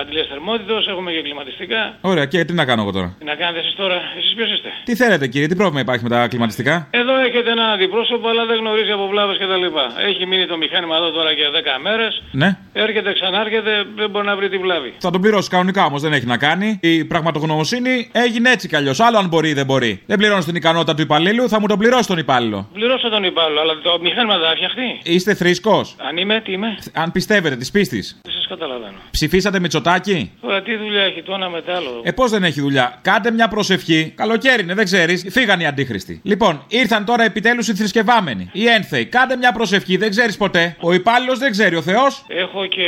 [0.01, 1.97] αντιλέ θερμότητο, έχουμε και κλιματιστικά.
[2.01, 4.69] Ωραία, και τι να κάνω εγώ τώρα; Τι να κάνετε εσείς τώρα, εσείς ποιος είστε;
[4.83, 8.57] Τι θέλετε, κύριε, τι πρόβλημα υπάρχει με τα κλιματιστικά; Εδώ έχετε έναν αντιπρόσωπο, αλλά δεν
[8.57, 9.65] γνωρίζει από βλάβες κτλ.
[10.09, 12.23] Έχει μείνει το μηχάνημα εδώ τώρα για 10 μέρες.
[12.31, 12.57] Ναι.
[12.73, 14.93] Έρχεται, ξανάρχεται, δεν μπορεί να βρει τη βλάβη.
[14.97, 16.79] Θα τον πληρώσει κανονικά όμως, δεν έχει να κάνει.
[16.81, 18.99] Η πραγματογνωμοσύνη έγινε έτσι κι αλλιώς.
[18.99, 20.01] Άλλο αν μπορεί ή δεν μπορεί.
[20.05, 22.69] Δεν πληρώνει την ικανότητα του υπαλλήλου, θα μου τον πληρώσει τον υπάλληλο.
[22.73, 24.99] Πληρώσα τον υπάλληλο, αλλά το μηχάνημα δεν θα φτιαχτεί.
[25.03, 28.97] Είστε θρήσκος; Αν είμαι, τι είμαι; Αν πιστεύετε της πίστης; Δεν σας καταλαβαίνω.
[29.11, 30.31] Ψηφίσατε Μητσοτάκι.
[30.41, 32.01] Τώρα τι δουλειά έχει το ένα μετά άλλο.
[32.03, 34.13] Ε, πώς δεν έχει δουλειά; Κάντε μια προσευχή.
[34.15, 35.25] Καλοκαίρι είναι, δεν ξέρεις.
[35.29, 36.21] Φύγαν οι αντίχρηστοι.
[36.23, 38.49] Λοιπόν, ήρθαν τώρα επιτέλους οι θρησκευάμενοι.
[38.51, 39.05] Οι ένθεοι.
[39.05, 40.75] Κάντε μια προσευχή, δεν ξέρεις ποτέ.
[40.79, 42.23] Ο υπάλληλος δεν ξέρει, ο Θεός.
[42.27, 42.87] Έχω και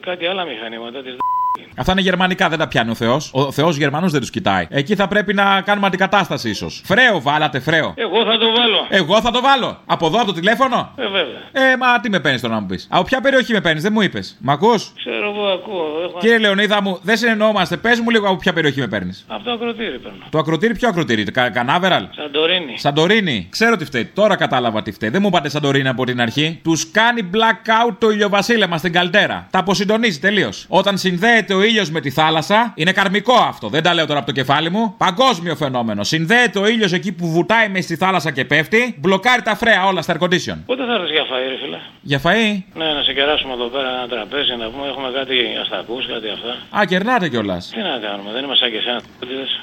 [0.00, 1.16] κάτι άλλα μηχανήματα της
[1.76, 3.30] Αυτά είναι γερμανικά, δεν τα πιάνει ο Θεός.
[3.32, 4.66] Ο Θεός Γερμανούς δεν τους κοιτάει.
[4.70, 6.82] Εκεί θα πρέπει να κάνουμε αντικατάσταση ίσως.
[6.84, 7.94] Φρέο, βάλατε φρέο.
[7.96, 8.86] Εγώ θα το βάλω.
[8.88, 9.78] Εγώ θα το βάλω.
[9.86, 11.72] Από εδώ, από το τηλέφωνο; Ε, βέβαια.
[11.72, 12.86] Ε, μα τι με παίρνεις τώρα να μου πεις.
[12.90, 14.36] Από ποια περιοχή με παίρνεις, δεν μου είπες.
[14.40, 16.02] Μ' ακούς; Ξέρω εγώ, ακούω.
[16.04, 16.18] Έχω...
[16.18, 17.76] Κύριε Λεωνίδα μου, δεν συνεννοούμαστε.
[17.76, 19.24] Πες μου λίγο από ποια περιοχή με παίρνεις.
[19.28, 20.24] Από το ακροτήρι παίρνω.
[20.30, 22.78] Το ακροτήρι, ποιο ακροτήρι, κα, Κανάβεραλ; Σαντορίνη.
[22.78, 23.46] Σαντορίνη.
[23.50, 24.04] Ξέρω τι φταίει.
[24.04, 25.10] Τώρα κατάλαβα τι φταίει.
[25.10, 26.60] Δεν μου είπατε Σαντορίνη από την αρχή.
[26.64, 29.46] Τους κάνει blackout το ηλιοβασίλεμα στην καλτέρα.
[29.50, 30.66] Τα αποσυντονίζει τελείως.
[30.68, 33.68] Όταν συνδέεται ο ήλιος με τη θάλασσα, είναι καρμικό αυτό.
[33.68, 34.94] Δεν τα λέω τώρα από το κεφάλι μου.
[34.98, 36.04] Παγκόσμιο φαινόμενο.
[36.04, 38.94] Συνδέεται ο ήλιος εκεί που βουτάει μες στη θάλασσα και πέφτει.
[38.98, 40.56] Μπλοκάρει τα φρέα όλα στα air condition.
[40.66, 43.88] Πότε θα έρθεις για φαΐ, ρε φίλε; Για φαΐ; Ναι, να σε κεράσουμε εδώ πέρα
[43.88, 46.78] ένα τραπέζι, να πούμε έχουμε κάτι αστακούς, κάτι αυτά.
[46.78, 47.70] Α, κερνάτε κιόλας.
[47.74, 49.00] Τι να κάνουμε, δεν είμαστε σαν και εσένα.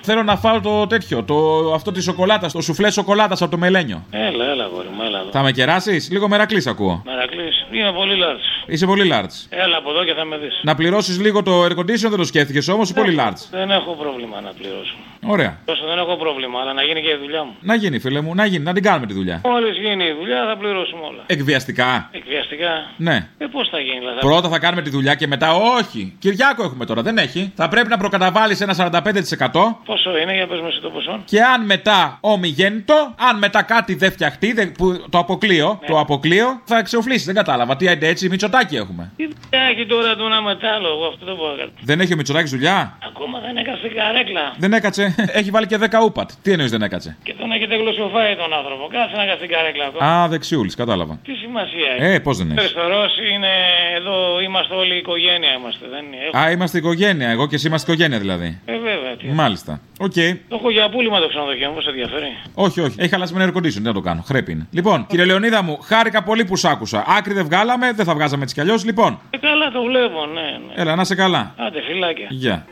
[0.02, 1.36] Θέλω να φάω το τέτοιο, το,
[1.74, 4.06] αυτό της σοκολάτας, το σουφλέ σοκολάτα από το μελένιο.
[4.12, 5.30] Έλα, έλα, γόρι μου, έλα εδώ.
[5.32, 7.02] Θα με κεράσεις, λίγο μερακλής ακούω.
[7.06, 8.72] Μερακλής, είμαι πολύ large.
[8.72, 9.36] Είσαι πολύ large.
[9.50, 10.60] Έλα από εδώ και θα με δεις.
[10.64, 13.42] Να πληρώσεις λίγο το air condition δεν το σκέφτηκες όμως, πολύ large.
[13.52, 14.96] Δεν έχω πρόβλημα να πληρώσω.
[15.26, 15.60] Ωραία.
[15.66, 17.56] Τόσο δεν έχω πρόβλημα, αλλά να γίνει και η δουλειά μου.
[17.62, 19.42] Να γίνει, φίλε μου, να γίνει, να την κάνουμε τη δουλειά.
[19.44, 21.24] Μόλις γίνει η δουλειά θα πληρώσουμε όλα.
[21.26, 22.10] Εκβιαστικά.
[22.12, 22.72] Εκβιαστικά.
[22.98, 23.28] Ναι.
[23.38, 26.16] Ε, πώς θα γίνει, δηλαδή; Πρώτα θα κάνουμε τη δουλειά και μετά όχι.
[26.20, 27.52] Κυριάκο έχουμε τώρα, δεν έχει.
[27.56, 29.78] Θα πρέπει να προκαταβάλεις ένα 45%.
[29.86, 31.22] Πόσο είναι, για πες με εσύ το ποσό.
[31.26, 32.18] Και αν μετά
[32.56, 35.88] ομιγέννητο, αν μετά κάτι δεν φτιαχτεί, δεν- που, το αποκλείω, Ναι.
[35.88, 37.26] το αποκλείω, θα εξοφλήσει.
[37.26, 37.76] Δεν κατάλαβα.
[37.76, 39.12] Τι άντε έτσι, μυτσοτάκι έχουμε.
[39.16, 41.72] Τι δουλειά έχει τώρα το ένα μετάλλο, εγώ αυτό δεν μπορώ να κάνω.
[41.82, 44.54] Δεν έχει ο Μητσοτάκης δουλειά; Ακόμα δεν έκατσε καρέκλα.
[44.58, 45.16] Δεν έκατσε.
[45.40, 46.30] έχει βάλει και 10 ούπατ.
[46.42, 48.88] Τι εννοείς δεν έκατσε; Και τον έχετε γλωσσοφάει τον άνθρωπο.
[48.92, 50.06] Κάτσε να κάτσει καρέκλα ακόμα.
[50.24, 51.20] Α, δεξιούλης, κατάλαβα.
[51.24, 52.60] Τι σημασία έχει; Ε, πώς δεν Ο έχει.
[52.60, 53.52] Αριστερός είναι
[53.98, 55.86] εδώ, είμαστε όλοι οικογένεια είμαστε.
[55.94, 56.18] Δεν είναι.
[56.34, 56.38] Έχω...
[56.46, 57.30] Α, είμαστε οικογένεια.
[57.30, 58.50] Εγώ και εσύ είμαστε οικογένεια δηλαδή.
[58.66, 58.74] Ε,
[59.22, 59.36] βέβαια.
[59.36, 59.42] Τι.
[59.42, 59.80] Μάλιστα.
[60.00, 60.14] Οκ.
[60.14, 62.96] Το έχω για πούλημα το ξενοδοχείο μου, σε ενδιαφέρει; Όχι, όχι.
[63.00, 63.72] Έχει χαλασμένο air condition.
[63.72, 64.22] Δεν θα το κάνω.
[64.22, 64.68] Χρέπι είναι.
[64.72, 67.06] Λοιπόν, κύριε Λεωνίδα μου, χάρηκα πολύ που σ' άκουσα.
[67.08, 68.86] Άκρη δεν βγάλαμε, δεν θα βγάζαμε έτσι κι αλλιώς.
[68.86, 70.74] Λοιπόν, Ε, καλά το βλέπω, ναι, ναι.
[70.82, 71.54] έλα, να σε καλά.
[71.58, 72.28] Άντε, φυλάκια.
[72.30, 72.66] Γεια.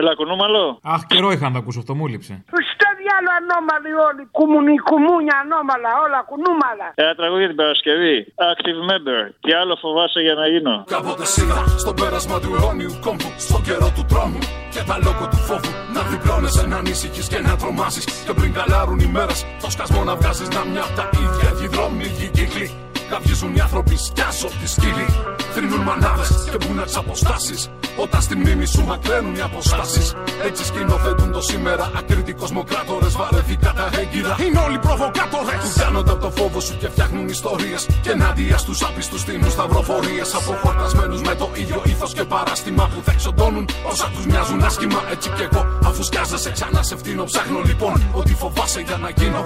[0.00, 0.64] Έλα, κουνούμαλο.
[0.94, 2.34] Αχ, καιρό είχα να το ακούσω αυτό, μου λείψε.
[2.72, 4.22] Στο διάλο ανώμαλοι όλοι.
[4.36, 6.86] Κουμουνι, κουμούνια ανώμαλα, όλα κουνούμαλα.
[7.04, 8.16] Ένα τραγούδι για την Παρασκευή.
[8.52, 9.20] Active member.
[9.44, 13.88] Τι άλλο φοβάσαι για να γίνω; Κάποτε σίγα στο πέρασμα του αιώνιου κόμβου Στον καιρό
[13.96, 14.40] του τρόμου
[14.74, 18.98] και τα λόγω του φόβου Να διπλώνεσαι να ανησυχείς και να τρομάσεις Και πριν καλάρουν
[19.04, 22.66] οι μέρες το σκασμό να βγάζεις Να μια απ' τα ίδια οι δρόμοι οι κύκλοι
[23.10, 25.06] Καυγίζουν οι άνθρωποι σκιάζω τη σκύλη
[25.58, 27.70] Θρυνούν μανάδες και μπουν εξ αποστάσεις.
[28.04, 30.14] Όταν στη μνήμη σου μακραίνουν οι αποστάσεις.
[30.46, 31.90] Έτσι σκηνοθετούν το σήμερα.
[31.98, 34.36] Ακρίτοι κοσμοκράτορες βαρεθήκα τα έγκυρα.
[34.46, 35.60] Είναι όλοι προβοκάτορες.
[35.64, 37.86] Του κάνονται από το φόβο σου και φτιάχνουν ιστορίες.
[38.02, 40.34] Και ενάντια στους άπιστους τίνουν σταυροφορίες.
[40.34, 42.84] Αποχορτασμένους με το ίδιο ήθος και παράστημα.
[42.94, 45.00] Που θα εξοντώνουν όσα τους μοιάζουν άσχημα.
[45.10, 49.44] Έτσι κι εγώ αφού σκιάζεσαι ξανά σε φτύνω Ψάχνω λοιπόν ότι φοβάσαι για να γίνω.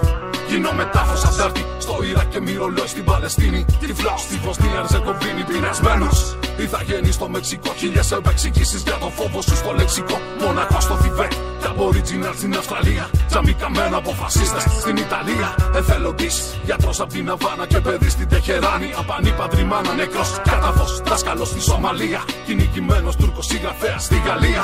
[0.49, 3.50] Γίνω μετάφος αστέρτη στο Ιράκ και μυρολόι στην Παλαιστίνη.
[3.79, 6.37] Τυφλάω στη Βοσνία Ερζεγοβίνη πεινασμένος.
[6.57, 7.73] Ή θα γεννεί στο Μεξικό.
[7.77, 10.17] Χίλιες επεξηγήσεις για το φόβο σου στο λεξικό.
[10.41, 11.31] Μονακό στο Θιβέτ.
[11.31, 13.09] Και Aboriginal στην Αυστραλία.
[13.27, 15.55] Τζαμικαμένα από φασίστε στην Ιταλία.
[15.75, 16.35] Εθελοντής
[16.65, 18.89] γιατρός από την Αβάνα και παιδί στην Τεχεράνη.
[18.97, 20.29] Απανή παντριμάνα νεκρός.
[20.49, 22.21] Κάταφος δάσκαλος στη Σομαλία.
[22.45, 24.63] Κυνηγημένος Τούρκος συγγραφέας στη Γαλλία.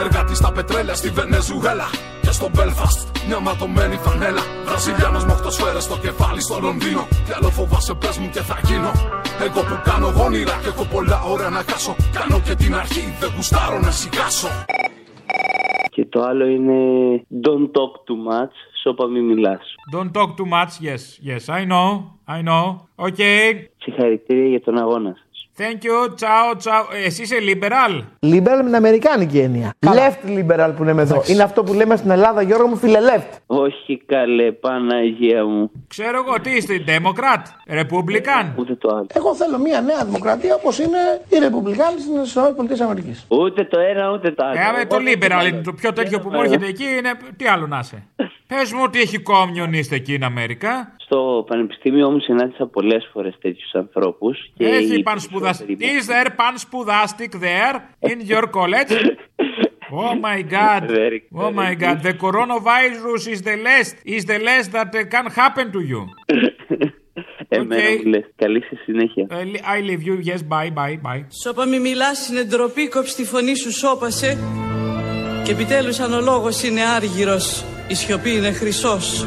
[0.00, 1.88] Εργάτης στα πετρέλαια στη Βενεζουέλα.
[2.28, 4.42] Και στο Belfast μια ματωμένη φανέλα.
[4.68, 7.02] Βραζιλιάνος με οχτώ σφαίρες στο κεφάλι στο Λονδίνο.
[7.24, 8.92] Τι άλλο φοβάσαι, πες μου και θα γίνω.
[9.46, 11.92] Εγώ που κάνω γόνιρα και έχω πολλά ώρα να χάσω.
[12.18, 14.48] Κάνω και την αρχή, δεν γουστάρω να σιγάσω.
[15.94, 16.78] Και το άλλο είναι
[17.46, 19.64] Don't talk too much, σώπα μη μιλάς.
[19.94, 21.88] Don't talk too much, yes, yes, I know,
[22.36, 22.64] I know.
[23.06, 23.44] Okay.
[23.78, 25.27] Συγχαρητήρια για τον αγώνα σας.
[25.60, 26.84] Thank you, ciao, ciao.
[26.92, 29.74] Ε, Εσύ είσαι liberal; Liberal με την αμερικάνικη έννοια.
[29.86, 31.22] Left liberal που λέμε εδώ.
[31.26, 33.38] Είναι αυτό που λέμε στην Ελλάδα, Γιώργο μου, φίλε left.
[33.46, 35.70] Όχι καλέ, Παναγία μου.
[35.88, 39.06] Ξέρω εγώ τι είστε, Democrat, Republican; Ούτε το άλλο.
[39.14, 40.98] Εγώ θέλω μια νέα δημοκρατία όπως είναι
[41.28, 43.16] οι Ρεπουμπλικάνοι στι ΗΠΑ.
[43.28, 44.58] Ούτε το ένα, ούτε το άλλο.
[44.58, 46.84] Ε, με το Εγώ liberal θέλω είναι το πιο τέτοιο που μου Ε, έρχεται εκεί
[46.98, 47.10] είναι.
[47.36, 48.02] Τι άλλο να είσαι.
[48.48, 50.92] Πες μου ότι έχει communist εκεί in Αμέρικα.
[50.96, 54.50] Στο πανεπιστήμιο όμως συνάντησα πολλές φορές τέτοιους ανθρώπους.
[54.56, 55.02] Έχει
[55.48, 55.80] πανσπουδαστικ.
[55.80, 57.76] Is there πανσπουδαστικ there
[58.10, 58.92] in your college?
[59.90, 60.82] Oh my god.
[60.88, 62.02] Very, Oh my god.
[62.02, 66.02] The coronavirus is the less is the less that uh, can happen to you.
[67.48, 68.24] Εμένα μου λες.
[68.36, 69.26] Καλή σε συνέχεια.
[69.30, 70.16] Uh, I leave you.
[70.30, 71.24] Yes, bye, bye, bye.
[71.42, 74.38] Σώπα μη μιλάς είναι ντροπή, κόψ τη φωνή σου σώπασε
[75.44, 79.26] Και επιτέλους αν ο λόγος είναι άργυρος, η σιωπή είναι χρυσός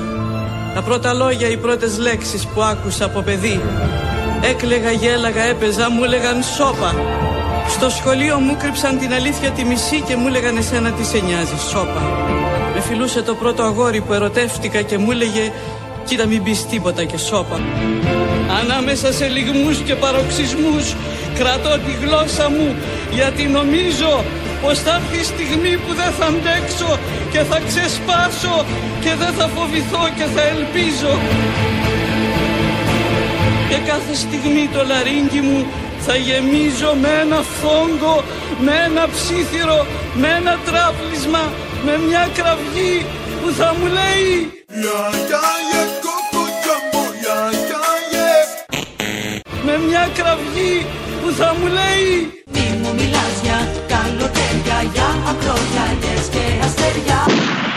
[0.76, 3.59] Τα πρώτα λόγια, οι πρώτες λέξεις που άκουσα από παιδί
[4.44, 6.96] Έκλεγα, γέλαγα, έπαιζα, μου έλεγαν σώπα
[7.70, 11.58] Στο σχολείο μου κρύψαν την αλήθεια τη μισή και μου έλεγαν εσένα τι σε νοιάζει,
[11.70, 12.02] σώπα
[12.74, 15.52] Με φιλούσε το πρώτο αγόρι που ερωτεύτηκα και μου έλεγε
[16.06, 17.60] Κοίτα μην πεις τίποτα και σώπα
[18.62, 20.96] Ανάμεσα σε λιγμούς και παροξισμούς
[21.38, 22.76] Κρατώ τη γλώσσα μου
[23.14, 24.24] γιατί νομίζω
[24.62, 26.98] πως θα έρθει η στιγμή που δεν θα αντέξω
[27.32, 28.66] και θα ξεσπάσω
[29.04, 31.14] και δεν θα φοβηθώ και θα ελπίζω
[33.72, 35.65] και κάθε στιγμή το λαρίνκι μου
[36.05, 38.24] θα γεμίζω με ένα φόγκο,
[38.65, 41.43] με ένα ψήθυρο, με ένα τράπλισμα,
[41.86, 43.05] με μια κραυγή
[43.41, 44.30] που θα μου λέει
[49.65, 50.86] Με μια κραυγή
[51.22, 52.07] που θα μου λέει
[52.53, 53.59] Μη μου μιλάς για
[53.91, 57.70] καλοτέρια, για ακρογιαλιές και αστέρια.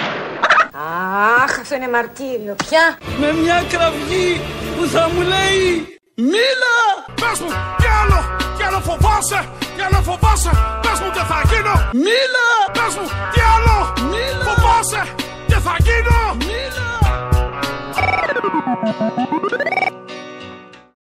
[1.45, 2.55] Αχ, αυτό είναι μαρτύριο.
[2.67, 4.41] Ποια; Με μια κραυγή
[4.77, 6.77] που θα μου λέει Μίλα!
[7.21, 8.21] Πες μου, τι άλλο,
[8.57, 10.51] τι άλλο φοβάσαι, τι άλλο φοβάσαι,
[10.83, 11.75] πες μου τι θα γίνω.
[12.05, 12.49] Μίλα!
[12.77, 13.77] Πες μου, τι άλλο,
[14.11, 14.45] Μίλα!
[14.49, 15.03] φοβάσαι,
[15.49, 16.19] τι θα γίνω.
[16.47, 16.89] Μίλα!